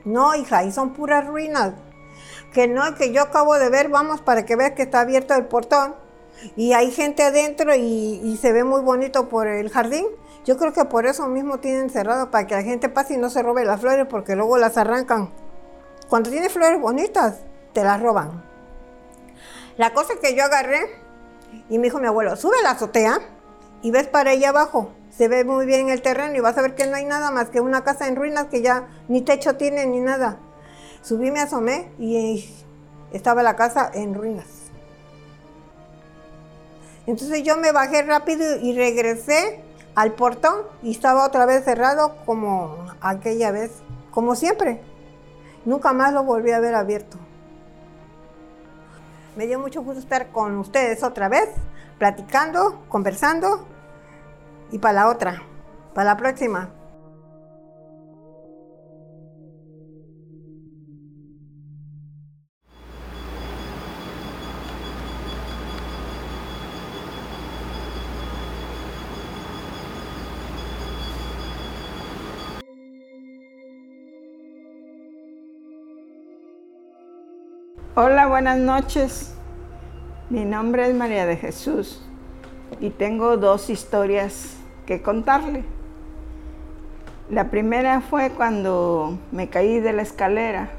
No, 0.04 0.34
hija, 0.34 0.58
ahí 0.58 0.72
son 0.72 0.94
puras 0.94 1.26
ruinas. 1.26 1.74
Que 2.52 2.68
no, 2.68 2.94
que 2.94 3.12
yo 3.12 3.22
acabo 3.22 3.58
de 3.58 3.70
ver, 3.70 3.88
vamos 3.88 4.20
para 4.20 4.44
que 4.44 4.56
veas 4.56 4.72
que 4.72 4.82
está 4.82 5.00
abierto 5.00 5.34
el 5.34 5.46
portón. 5.46 5.94
Y 6.56 6.72
hay 6.72 6.90
gente 6.90 7.22
adentro 7.22 7.74
y, 7.74 8.38
se 8.40 8.52
ve 8.52 8.64
muy 8.64 8.80
bonito 8.80 9.28
por 9.28 9.46
el 9.46 9.70
jardín. 9.70 10.06
Yo 10.44 10.56
creo 10.56 10.72
que 10.72 10.84
por 10.84 11.06
eso 11.06 11.28
mismo 11.28 11.60
tienen 11.60 11.88
cerrado, 11.88 12.30
para 12.30 12.46
que 12.46 12.54
la 12.54 12.62
gente 12.62 12.88
pase 12.88 13.14
y 13.14 13.16
no 13.16 13.30
se 13.30 13.42
robe 13.42 13.64
las 13.64 13.80
flores, 13.80 14.06
porque 14.10 14.34
luego 14.34 14.58
las 14.58 14.76
arrancan. 14.76 15.30
Cuando 16.08 16.30
tiene 16.30 16.48
flores 16.48 16.80
bonitas, 16.80 17.36
te 17.72 17.84
las 17.84 18.00
roban. 18.02 18.44
La 19.76 19.94
cosa 19.94 20.14
que 20.20 20.34
yo 20.34 20.44
agarré, 20.44 20.80
y 21.68 21.78
me 21.78 21.84
dijo 21.84 22.00
mi 22.00 22.08
abuelo, 22.08 22.34
sube 22.36 22.58
a 22.58 22.62
la 22.62 22.70
azotea, 22.72 23.20
y 23.82 23.90
ves 23.90 24.08
para 24.08 24.30
allá 24.30 24.48
abajo. 24.48 24.92
Se 25.10 25.28
ve 25.28 25.44
muy 25.44 25.66
bien 25.66 25.90
el 25.90 26.02
terreno 26.02 26.34
y 26.34 26.40
vas 26.40 26.56
a 26.56 26.62
ver 26.62 26.74
que 26.74 26.86
no 26.86 26.96
hay 26.96 27.04
nada 27.04 27.30
más 27.30 27.50
que 27.50 27.60
una 27.60 27.84
casa 27.84 28.08
en 28.08 28.16
ruinas 28.16 28.46
que 28.46 28.62
ya 28.62 28.88
ni 29.08 29.20
techo 29.22 29.56
tiene 29.56 29.86
ni 29.86 30.00
nada. 30.00 30.38
Subí, 31.02 31.30
me 31.32 31.40
asomé 31.40 31.90
y 31.98 32.48
estaba 33.12 33.42
la 33.42 33.56
casa 33.56 33.90
en 33.92 34.14
ruinas. 34.14 34.46
Entonces 37.06 37.42
yo 37.42 37.56
me 37.56 37.72
bajé 37.72 38.02
rápido 38.02 38.58
y 38.60 38.76
regresé 38.76 39.64
al 39.96 40.12
portón 40.12 40.62
y 40.82 40.92
estaba 40.92 41.26
otra 41.26 41.44
vez 41.44 41.64
cerrado 41.64 42.16
como 42.24 42.86
aquella 43.00 43.50
vez, 43.50 43.72
como 44.12 44.36
siempre. 44.36 44.80
Nunca 45.64 45.92
más 45.92 46.12
lo 46.12 46.22
volví 46.22 46.52
a 46.52 46.60
ver 46.60 46.74
abierto. 46.74 47.18
Me 49.36 49.46
dio 49.46 49.58
mucho 49.58 49.82
gusto 49.82 50.00
estar 50.00 50.30
con 50.30 50.56
ustedes 50.58 51.02
otra 51.02 51.28
vez, 51.28 51.48
platicando, 51.98 52.84
conversando 52.88 53.66
y 54.70 54.78
para 54.78 54.94
la 54.94 55.08
otra, 55.08 55.42
para 55.94 56.10
la 56.10 56.16
próxima. 56.16 56.70
Hola, 77.94 78.26
buenas 78.26 78.56
noches. 78.56 79.34
Mi 80.30 80.46
nombre 80.46 80.88
es 80.88 80.94
María 80.94 81.26
de 81.26 81.36
Jesús 81.36 82.02
y 82.80 82.88
tengo 82.88 83.36
dos 83.36 83.68
historias 83.68 84.56
que 84.86 85.02
contarle. 85.02 85.62
La 87.28 87.50
primera 87.50 88.00
fue 88.00 88.30
cuando 88.30 89.18
me 89.30 89.50
caí 89.50 89.78
de 89.78 89.92
la 89.92 90.00
escalera 90.00 90.70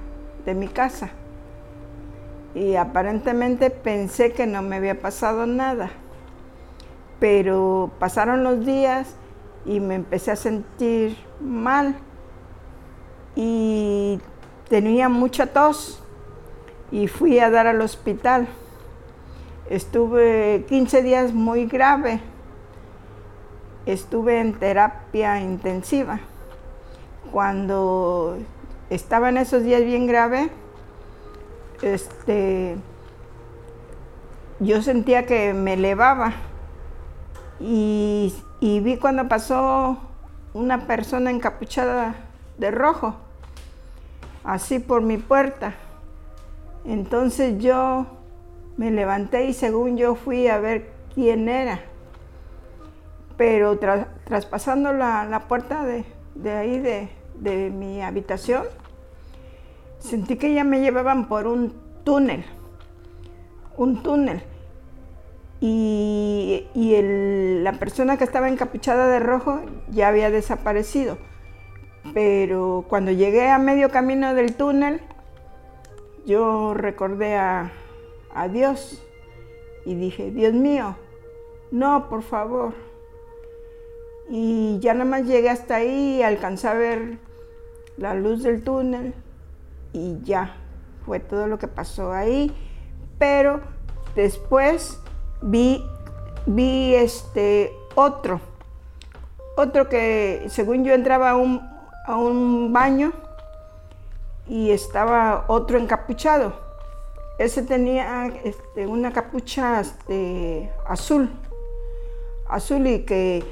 de 0.43 0.55
mi 0.55 0.67
casa 0.67 1.11
y 2.55 2.77
aparentemente 2.77 3.69
pensé 3.69 4.31
que 4.31 4.47
no 4.47 4.63
me 4.63 4.77
había 4.77 4.99
pasado 4.99 5.45
nada, 5.45 5.91
pero 7.19 7.91
pasaron 7.99 8.43
los 8.43 8.65
días 8.65 9.13
y 9.67 9.79
me 9.81 9.93
empecé 9.93 10.31
a 10.31 10.35
sentir 10.35 11.15
mal 11.39 11.95
y 13.35 14.19
tenía 14.67 15.09
mucha 15.09 15.45
tos 15.45 16.02
y 16.93 17.07
fui 17.07 17.39
a 17.39 17.49
dar 17.49 17.65
al 17.65 17.81
hospital. 17.81 18.47
Estuve 19.67 20.63
15 20.69 21.01
días 21.01 21.33
muy 21.33 21.65
grave. 21.65 22.19
Estuve 23.87 24.39
en 24.39 24.53
terapia 24.53 25.41
intensiva. 25.41 26.19
Cuando 27.31 28.37
estaba 28.91 29.29
en 29.29 29.37
esos 29.37 29.63
días 29.63 29.83
bien 29.83 30.05
grave, 30.05 30.51
este, 31.81 32.77
yo 34.59 34.83
sentía 34.83 35.25
que 35.25 35.51
me 35.55 35.73
elevaba 35.73 36.33
y, 37.59 38.35
y 38.59 38.81
vi 38.81 38.97
cuando 38.97 39.27
pasó 39.27 39.97
una 40.53 40.85
persona 40.85 41.31
encapuchada 41.31 42.13
de 42.59 42.69
rojo, 42.69 43.15
así 44.43 44.77
por 44.77 45.01
mi 45.01 45.17
puerta. 45.17 45.73
Entonces 46.85 47.57
yo 47.59 48.05
me 48.77 48.91
levanté 48.91 49.45
y 49.45 49.53
según 49.53 49.97
yo 49.97 50.15
fui 50.15 50.47
a 50.47 50.59
ver 50.59 50.91
quién 51.13 51.47
era. 51.47 51.79
Pero 53.37 53.79
traspasando 54.25 54.93
la, 54.93 55.45
puerta 55.47 55.83
de, 55.85 56.05
ahí 56.51 56.79
de, 56.79 57.09
de, 57.39 57.69
mi 57.69 58.01
habitación, 58.01 58.63
sentí 59.99 60.35
que 60.35 60.53
ya 60.53 60.63
me 60.63 60.81
llevaban 60.81 61.27
por 61.27 61.47
un 61.47 61.73
túnel, 62.03 62.45
un 63.77 64.03
túnel. 64.03 64.43
Y, 65.65 66.67
la 67.63 67.71
persona 67.73 68.17
que 68.17 68.25
estaba 68.25 68.49
encapuchada 68.49 69.07
de 69.07 69.19
rojo 69.19 69.61
ya 69.89 70.09
había 70.09 70.29
desaparecido. 70.29 71.17
Pero 72.13 72.85
cuando 72.89 73.11
llegué 73.11 73.49
a 73.49 73.57
medio 73.57 73.89
camino 73.89 74.33
del 74.33 74.55
túnel, 74.55 75.01
yo 76.25 76.73
recordé 76.73 77.35
a, 77.35 77.71
Dios 78.51 79.03
y 79.85 79.95
dije, 79.95 80.31
Dios 80.31 80.53
mío, 80.53 80.95
no, 81.71 82.09
por 82.09 82.23
favor. 82.23 82.73
Y 84.29 84.79
ya 84.79 84.93
nada 84.93 85.05
más 85.05 85.27
llegué 85.27 85.49
hasta 85.49 85.75
ahí 85.75 86.23
alcancé 86.23 86.67
a 86.67 86.73
ver 86.73 87.19
la 87.97 88.15
luz 88.15 88.41
del 88.41 88.63
túnel 88.63 89.13
y 89.91 90.19
ya, 90.23 90.55
fue 91.05 91.19
todo 91.19 91.47
lo 91.47 91.59
que 91.59 91.67
pasó 91.67 92.11
ahí. 92.11 92.55
Pero 93.19 93.61
después 94.15 94.99
vi, 95.41 95.83
vi 96.47 96.95
este 96.95 97.71
otro, 97.95 98.41
otro 99.55 99.89
que 99.89 100.45
según 100.47 100.83
yo 100.83 100.93
entraba 100.93 101.31
a 101.31 101.35
un, 101.35 101.61
a 102.07 102.15
un 102.15 102.73
baño 102.73 103.13
y 104.47 104.71
estaba 104.71 105.45
otro 105.47 105.77
encapuchado. 105.77 106.53
Ese 107.37 107.63
tenía 107.63 108.27
este, 108.43 108.85
una 108.85 109.11
capucha 109.11 109.81
este, 109.81 110.71
azul, 110.85 111.29
azul 112.47 112.85
y 112.85 112.99
que, 113.05 113.43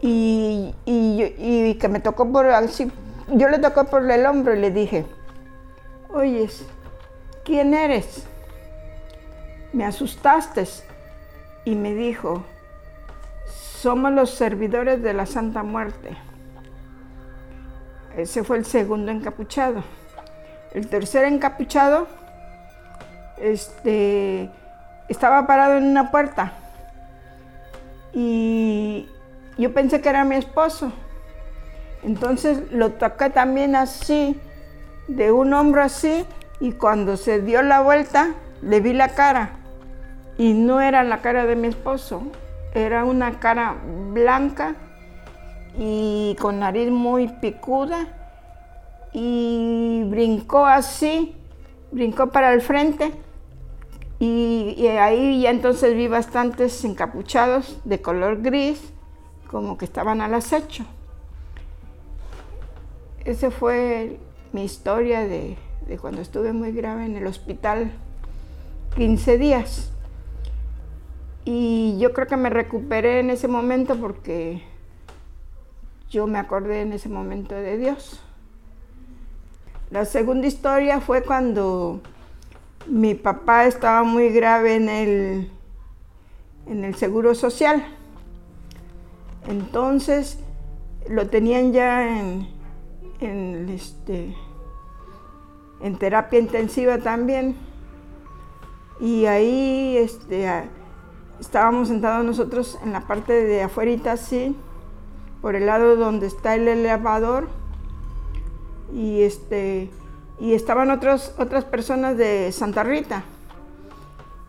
y, 0.00 0.74
y, 0.86 1.74
que 1.74 1.88
me 1.88 2.00
tocó 2.00 2.30
por 2.30 2.46
así, 2.46 2.90
yo 3.28 3.48
le 3.48 3.58
tocó 3.58 3.84
por 3.84 4.10
el 4.10 4.26
hombro 4.26 4.54
y 4.54 4.60
le 4.60 4.70
dije, 4.70 5.04
oyes, 6.12 6.64
¿quién 7.44 7.74
eres? 7.74 8.26
Me 9.72 9.84
asustaste. 9.84 10.64
Y 11.66 11.74
me 11.74 11.94
dijo, 11.94 12.44
somos 13.46 14.12
los 14.12 14.30
servidores 14.30 15.02
de 15.02 15.14
la 15.14 15.26
Santa 15.26 15.62
Muerte. 15.62 16.16
Ese 18.16 18.44
fue 18.44 18.58
el 18.58 18.64
segundo 18.64 19.10
encapuchado. 19.10 19.82
El 20.74 20.88
tercer 20.88 21.24
encapuchado 21.24 22.08
este, 23.38 24.50
estaba 25.08 25.46
parado 25.46 25.76
en 25.76 25.84
una 25.84 26.10
puerta 26.10 26.52
y 28.12 29.08
yo 29.56 29.72
pensé 29.72 30.00
que 30.00 30.08
era 30.08 30.24
mi 30.24 30.36
esposo. 30.36 30.92
Entonces 32.02 32.70
lo 32.72 32.90
toqué 32.92 33.30
también 33.30 33.76
así, 33.76 34.38
de 35.08 35.32
un 35.32 35.52
hombro 35.54 35.82
así, 35.82 36.26
y 36.60 36.72
cuando 36.72 37.16
se 37.16 37.40
dio 37.40 37.62
la 37.62 37.80
vuelta 37.80 38.34
le 38.62 38.80
vi 38.80 38.92
la 38.92 39.10
cara. 39.10 39.52
Y 40.38 40.54
no 40.54 40.80
era 40.80 41.04
la 41.04 41.18
cara 41.22 41.46
de 41.46 41.56
mi 41.56 41.68
esposo, 41.68 42.22
era 42.74 43.04
una 43.04 43.38
cara 43.38 43.76
blanca 44.12 44.74
y 45.78 46.36
con 46.40 46.60
nariz 46.60 46.90
muy 46.90 47.28
picuda 47.28 48.08
y 49.14 50.02
brincó 50.08 50.66
así, 50.66 51.34
brincó 51.92 52.30
para 52.30 52.52
el 52.52 52.60
frente 52.60 53.12
y, 54.18 54.86
ahí 54.88 55.40
ya 55.42 55.50
entonces 55.50 55.94
vi 55.94 56.08
bastantes 56.08 56.84
encapuchados 56.84 57.80
de 57.84 58.02
color 58.02 58.42
gris, 58.42 58.80
como 59.50 59.78
que 59.78 59.84
estaban 59.84 60.20
al 60.20 60.34
acecho. 60.34 60.84
Esa 63.24 63.50
fue 63.50 64.18
mi 64.52 64.64
historia 64.64 65.20
de, 65.20 65.56
de 65.86 65.98
cuando 65.98 66.20
estuve 66.20 66.52
muy 66.52 66.72
grave 66.72 67.06
en 67.06 67.16
el 67.16 67.26
hospital, 67.26 67.92
15 68.96 69.38
días. 69.38 69.90
Y 71.44 71.98
yo 71.98 72.12
creo 72.12 72.26
que 72.26 72.36
me 72.36 72.50
recuperé 72.50 73.20
en 73.20 73.30
ese 73.30 73.48
momento 73.48 73.96
porque 73.96 74.62
yo 76.08 76.26
me 76.26 76.38
acordé 76.38 76.80
en 76.80 76.92
ese 76.92 77.08
momento 77.08 77.54
de 77.54 77.76
Dios. 77.76 78.20
La 79.94 80.04
segunda 80.04 80.48
historia 80.48 81.00
fue 81.00 81.22
cuando 81.22 82.00
mi 82.88 83.14
papá 83.14 83.66
estaba 83.66 84.02
muy 84.02 84.30
grave 84.30 84.74
en 84.74 84.88
el, 84.88 85.50
en 86.66 86.82
el 86.82 86.96
seguro 86.96 87.36
social. 87.36 87.86
Entonces 89.46 90.40
lo 91.08 91.28
tenían 91.28 91.72
ya 91.72 92.08
en, 92.08 92.48
en, 93.20 93.68
este, 93.68 94.34
en 95.80 95.96
terapia 95.96 96.40
intensiva 96.40 96.98
también. 96.98 97.54
Y 98.98 99.26
ahí 99.26 99.96
este, 99.96 100.50
estábamos 101.38 101.86
sentados 101.86 102.24
nosotros 102.24 102.80
en 102.82 102.90
la 102.90 103.02
parte 103.02 103.32
de 103.32 103.62
afuera, 103.62 104.10
así, 104.10 104.56
por 105.40 105.54
el 105.54 105.66
lado 105.66 105.94
donde 105.94 106.26
está 106.26 106.56
el 106.56 106.66
elevador 106.66 107.46
y, 108.92 109.22
este, 109.22 109.90
y 110.40 110.54
estaban 110.54 110.90
otras 110.90 111.64
personas 111.70 112.16
de 112.16 112.52
Santa 112.52 112.82
Rita. 112.82 113.24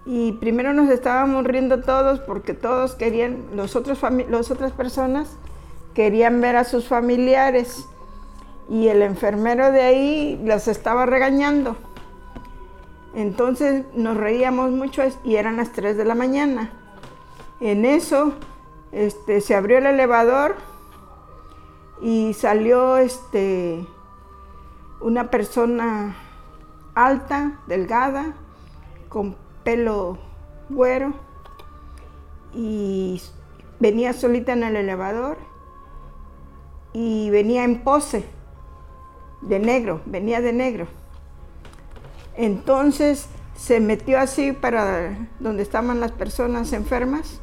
Y 0.06 0.34
primero 0.34 0.74
nos 0.74 0.90
estábamos 0.90 1.46
riendo 1.46 1.82
todos 1.82 2.20
porque 2.20 2.54
todos 2.54 2.94
querían, 2.94 3.44
los 3.56 3.76
otros 3.76 4.00
las 4.30 4.52
otras 4.52 4.72
personas 4.72 5.36
querían 5.96 6.42
ver 6.42 6.58
a 6.58 6.64
sus 6.64 6.88
familiares 6.88 7.88
y 8.70 8.88
el 8.88 9.02
enfermero 9.02 9.72
de 9.72 9.82
ahí 9.82 10.42
los 10.44 10.68
estaba 10.68 11.08
regañando. 11.08 11.76
Entonces 13.16 13.86
nos 13.96 14.16
reíamos 14.18 14.72
mucho 14.72 15.02
y 15.24 15.38
eran 15.38 15.58
las 15.58 15.72
3 15.72 15.98
de 15.98 16.06
la 16.06 16.16
mañana. 16.16 16.72
En 17.60 17.86
eso 17.86 18.34
este, 18.92 19.42
se 19.42 19.56
abrió 19.56 19.80
el 19.80 19.88
elevador 19.88 20.56
y 22.02 22.34
salió 22.34 22.98
este, 22.98 23.88
una 25.02 25.30
persona 25.30 26.16
alta, 26.94 27.60
delgada, 27.68 28.34
con 29.10 29.36
pelo 29.64 30.18
güero 30.70 31.14
y 32.54 33.22
venía 33.80 34.14
solita 34.14 34.54
en 34.54 34.64
el 34.64 34.76
elevador 34.76 35.38
y 36.94 37.30
venía 37.30 37.64
en 37.64 37.84
pose 37.84 38.26
de 39.42 39.60
negro, 39.60 40.02
venía 40.06 40.42
de 40.42 40.54
negro. 40.54 40.88
Entonces 42.36 43.28
se 43.56 43.80
metió 43.80 44.20
así 44.20 44.52
para 44.52 45.30
donde 45.40 45.64
estaban 45.64 46.00
las 46.00 46.12
personas 46.12 46.74
enfermas 46.74 47.42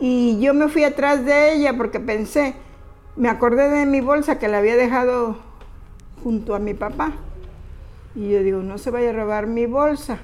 y 0.00 0.38
yo 0.40 0.54
me 0.54 0.68
fui 0.68 0.84
atrás 0.84 1.24
de 1.24 1.54
ella 1.54 1.76
porque 1.76 2.00
pensé, 2.00 2.54
me 3.16 3.28
acordé 3.28 3.70
de 3.70 3.86
mi 3.86 4.00
bolsa 4.00 4.38
que 4.38 4.48
la 4.48 4.58
había 4.58 4.76
dejado 4.76 5.36
junto 6.26 6.56
a 6.56 6.58
mi 6.58 6.74
papá. 6.74 7.12
Y 8.16 8.30
yo 8.30 8.42
digo, 8.42 8.60
no 8.60 8.78
se 8.78 8.90
vaya 8.90 9.10
a 9.10 9.12
robar 9.12 9.46
mi 9.46 9.66
bolsa. 9.66 10.18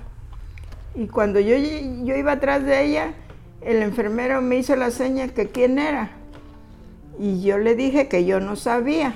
Y 0.96 1.06
cuando 1.06 1.38
yo, 1.38 1.54
yo 1.54 2.16
iba 2.16 2.32
atrás 2.32 2.64
de 2.64 2.84
ella, 2.84 3.14
el 3.60 3.80
enfermero 3.82 4.42
me 4.42 4.56
hizo 4.56 4.74
la 4.74 4.90
seña 4.90 5.28
que 5.28 5.50
quién 5.50 5.78
era. 5.78 6.10
Y 7.20 7.40
yo 7.42 7.56
le 7.56 7.76
dije 7.76 8.08
que 8.08 8.24
yo 8.24 8.40
no 8.40 8.56
sabía. 8.56 9.14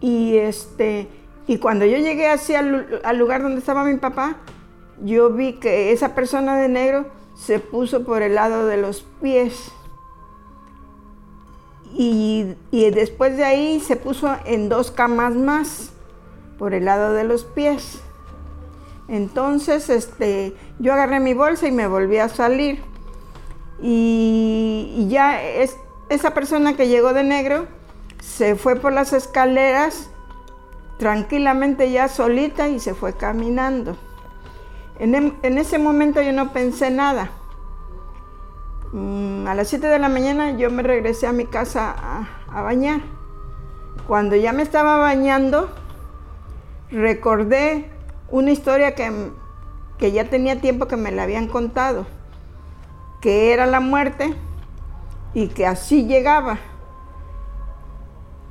Y 0.00 0.38
este, 0.38 1.06
y 1.46 1.58
cuando 1.58 1.84
yo 1.84 1.98
llegué 1.98 2.28
hacia 2.28 2.58
al 2.58 3.18
lugar 3.18 3.44
donde 3.44 3.60
estaba 3.60 3.84
mi 3.84 3.98
papá, 3.98 4.38
yo 5.00 5.30
vi 5.30 5.60
que 5.60 5.92
esa 5.92 6.16
persona 6.16 6.56
de 6.56 6.68
negro 6.68 7.06
se 7.36 7.60
puso 7.60 8.02
por 8.02 8.20
el 8.20 8.34
lado 8.34 8.66
de 8.66 8.78
los 8.78 9.02
pies. 9.22 9.70
Y, 12.04 12.90
después 12.90 13.36
de 13.36 13.44
ahí 13.44 13.78
se 13.78 13.94
puso 13.94 14.34
en 14.44 14.68
dos 14.68 14.90
camas 14.90 15.36
más 15.36 15.90
por 16.58 16.74
el 16.74 16.86
lado 16.86 17.12
de 17.12 17.22
los 17.22 17.44
pies. 17.44 18.00
Entonces, 19.06 19.88
este, 19.88 20.52
yo 20.80 20.92
agarré 20.92 21.20
mi 21.20 21.32
bolsa 21.32 21.68
y 21.68 21.72
me 21.72 21.86
volví 21.86 22.18
a 22.18 22.28
salir. 22.28 22.82
Y, 23.80 25.06
ya 25.08 25.40
es, 25.40 25.76
esa 26.08 26.34
persona 26.34 26.76
que 26.76 26.88
llegó 26.88 27.12
de 27.12 27.22
negro 27.22 27.66
se 28.20 28.56
fue 28.56 28.74
por 28.74 28.92
las 28.92 29.12
escaleras 29.12 30.10
tranquilamente 30.98 31.90
ya 31.90 32.08
solita 32.08 32.68
y 32.68 32.80
se 32.80 32.94
fue 32.94 33.12
caminando. 33.12 33.96
En, 34.98 35.58
ese 35.58 35.78
momento 35.78 36.20
yo 36.20 36.32
no 36.32 36.52
pensé 36.52 36.90
nada. 36.90 37.30
Mm, 38.92 39.46
a 39.46 39.54
las 39.54 39.68
7 39.68 39.86
de 39.86 39.98
la 39.98 40.10
mañana 40.10 40.50
yo 40.50 40.70
me 40.70 40.82
regresé 40.82 41.26
a 41.26 41.32
mi 41.32 41.46
casa 41.46 42.26
a, 42.46 42.62
bañar. 42.62 43.00
Cuando 44.06 44.36
ya 44.36 44.52
me 44.52 44.62
estaba 44.62 44.98
bañando, 44.98 45.70
recordé 46.90 47.90
una 48.28 48.50
historia 48.50 48.94
que, 48.94 49.30
que 49.96 50.12
ya 50.12 50.28
tenía 50.28 50.60
tiempo 50.60 50.88
que 50.88 50.96
me 50.98 51.10
la 51.10 51.22
habían 51.22 51.48
contado, 51.48 52.06
que 53.22 53.54
era 53.54 53.64
la 53.64 53.80
muerte 53.80 54.34
y 55.32 55.48
que 55.48 55.66
así 55.66 56.06
llegaba. 56.06 56.58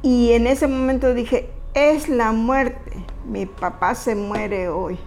Y 0.02 0.32
en 0.34 0.48
ese 0.48 0.68
momento 0.68 1.14
dije, 1.14 1.52
es 1.76 2.10
la 2.10 2.32
muerte, 2.32 3.06
mi 3.28 3.46
papá 3.46 3.94
se 3.94 4.16
muere 4.16 4.70
hoy. 4.70 4.98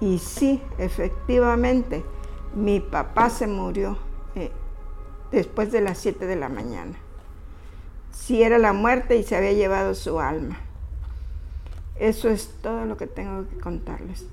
Y 0.00 0.18
sí, 0.18 0.60
efectivamente, 0.78 2.04
mi 2.54 2.80
papá 2.80 3.30
se 3.30 3.46
murió 3.46 3.98
eh, 4.34 4.50
después 5.30 5.72
de 5.72 5.80
las 5.80 5.98
7 5.98 6.26
de 6.26 6.36
la 6.36 6.48
mañana. 6.48 6.96
Sí 8.10 8.42
era 8.42 8.58
la 8.58 8.72
muerte 8.72 9.16
y 9.16 9.22
se 9.22 9.36
había 9.36 9.52
llevado 9.52 9.94
su 9.94 10.20
alma. 10.20 10.58
Eso 11.96 12.28
es 12.28 12.50
todo 12.62 12.84
lo 12.84 12.96
que 12.96 13.06
tengo 13.06 13.48
que 13.48 13.58
contarles. 13.58 14.26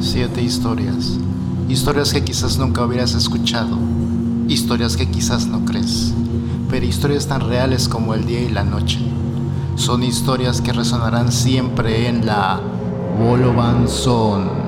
Siete 0.00 0.42
historias. 0.42 1.18
Historias 1.68 2.12
que 2.12 2.22
quizás 2.24 2.58
nunca 2.58 2.84
hubieras 2.84 3.14
escuchado. 3.14 3.76
Historias 4.46 4.96
que 4.96 5.10
quizás 5.10 5.46
no 5.46 5.64
crees 5.64 6.14
pero 6.68 6.84
historias 6.84 7.26
tan 7.26 7.48
reales 7.48 7.88
como 7.88 8.14
el 8.14 8.26
día 8.26 8.40
y 8.40 8.48
la 8.48 8.62
noche. 8.62 8.98
Son 9.78 10.02
historias 10.02 10.60
que 10.60 10.72
resonarán 10.72 11.30
siempre 11.30 12.08
en 12.08 12.26
la 12.26 12.60
Bolovan 13.16 13.88
Zone. 13.88 14.67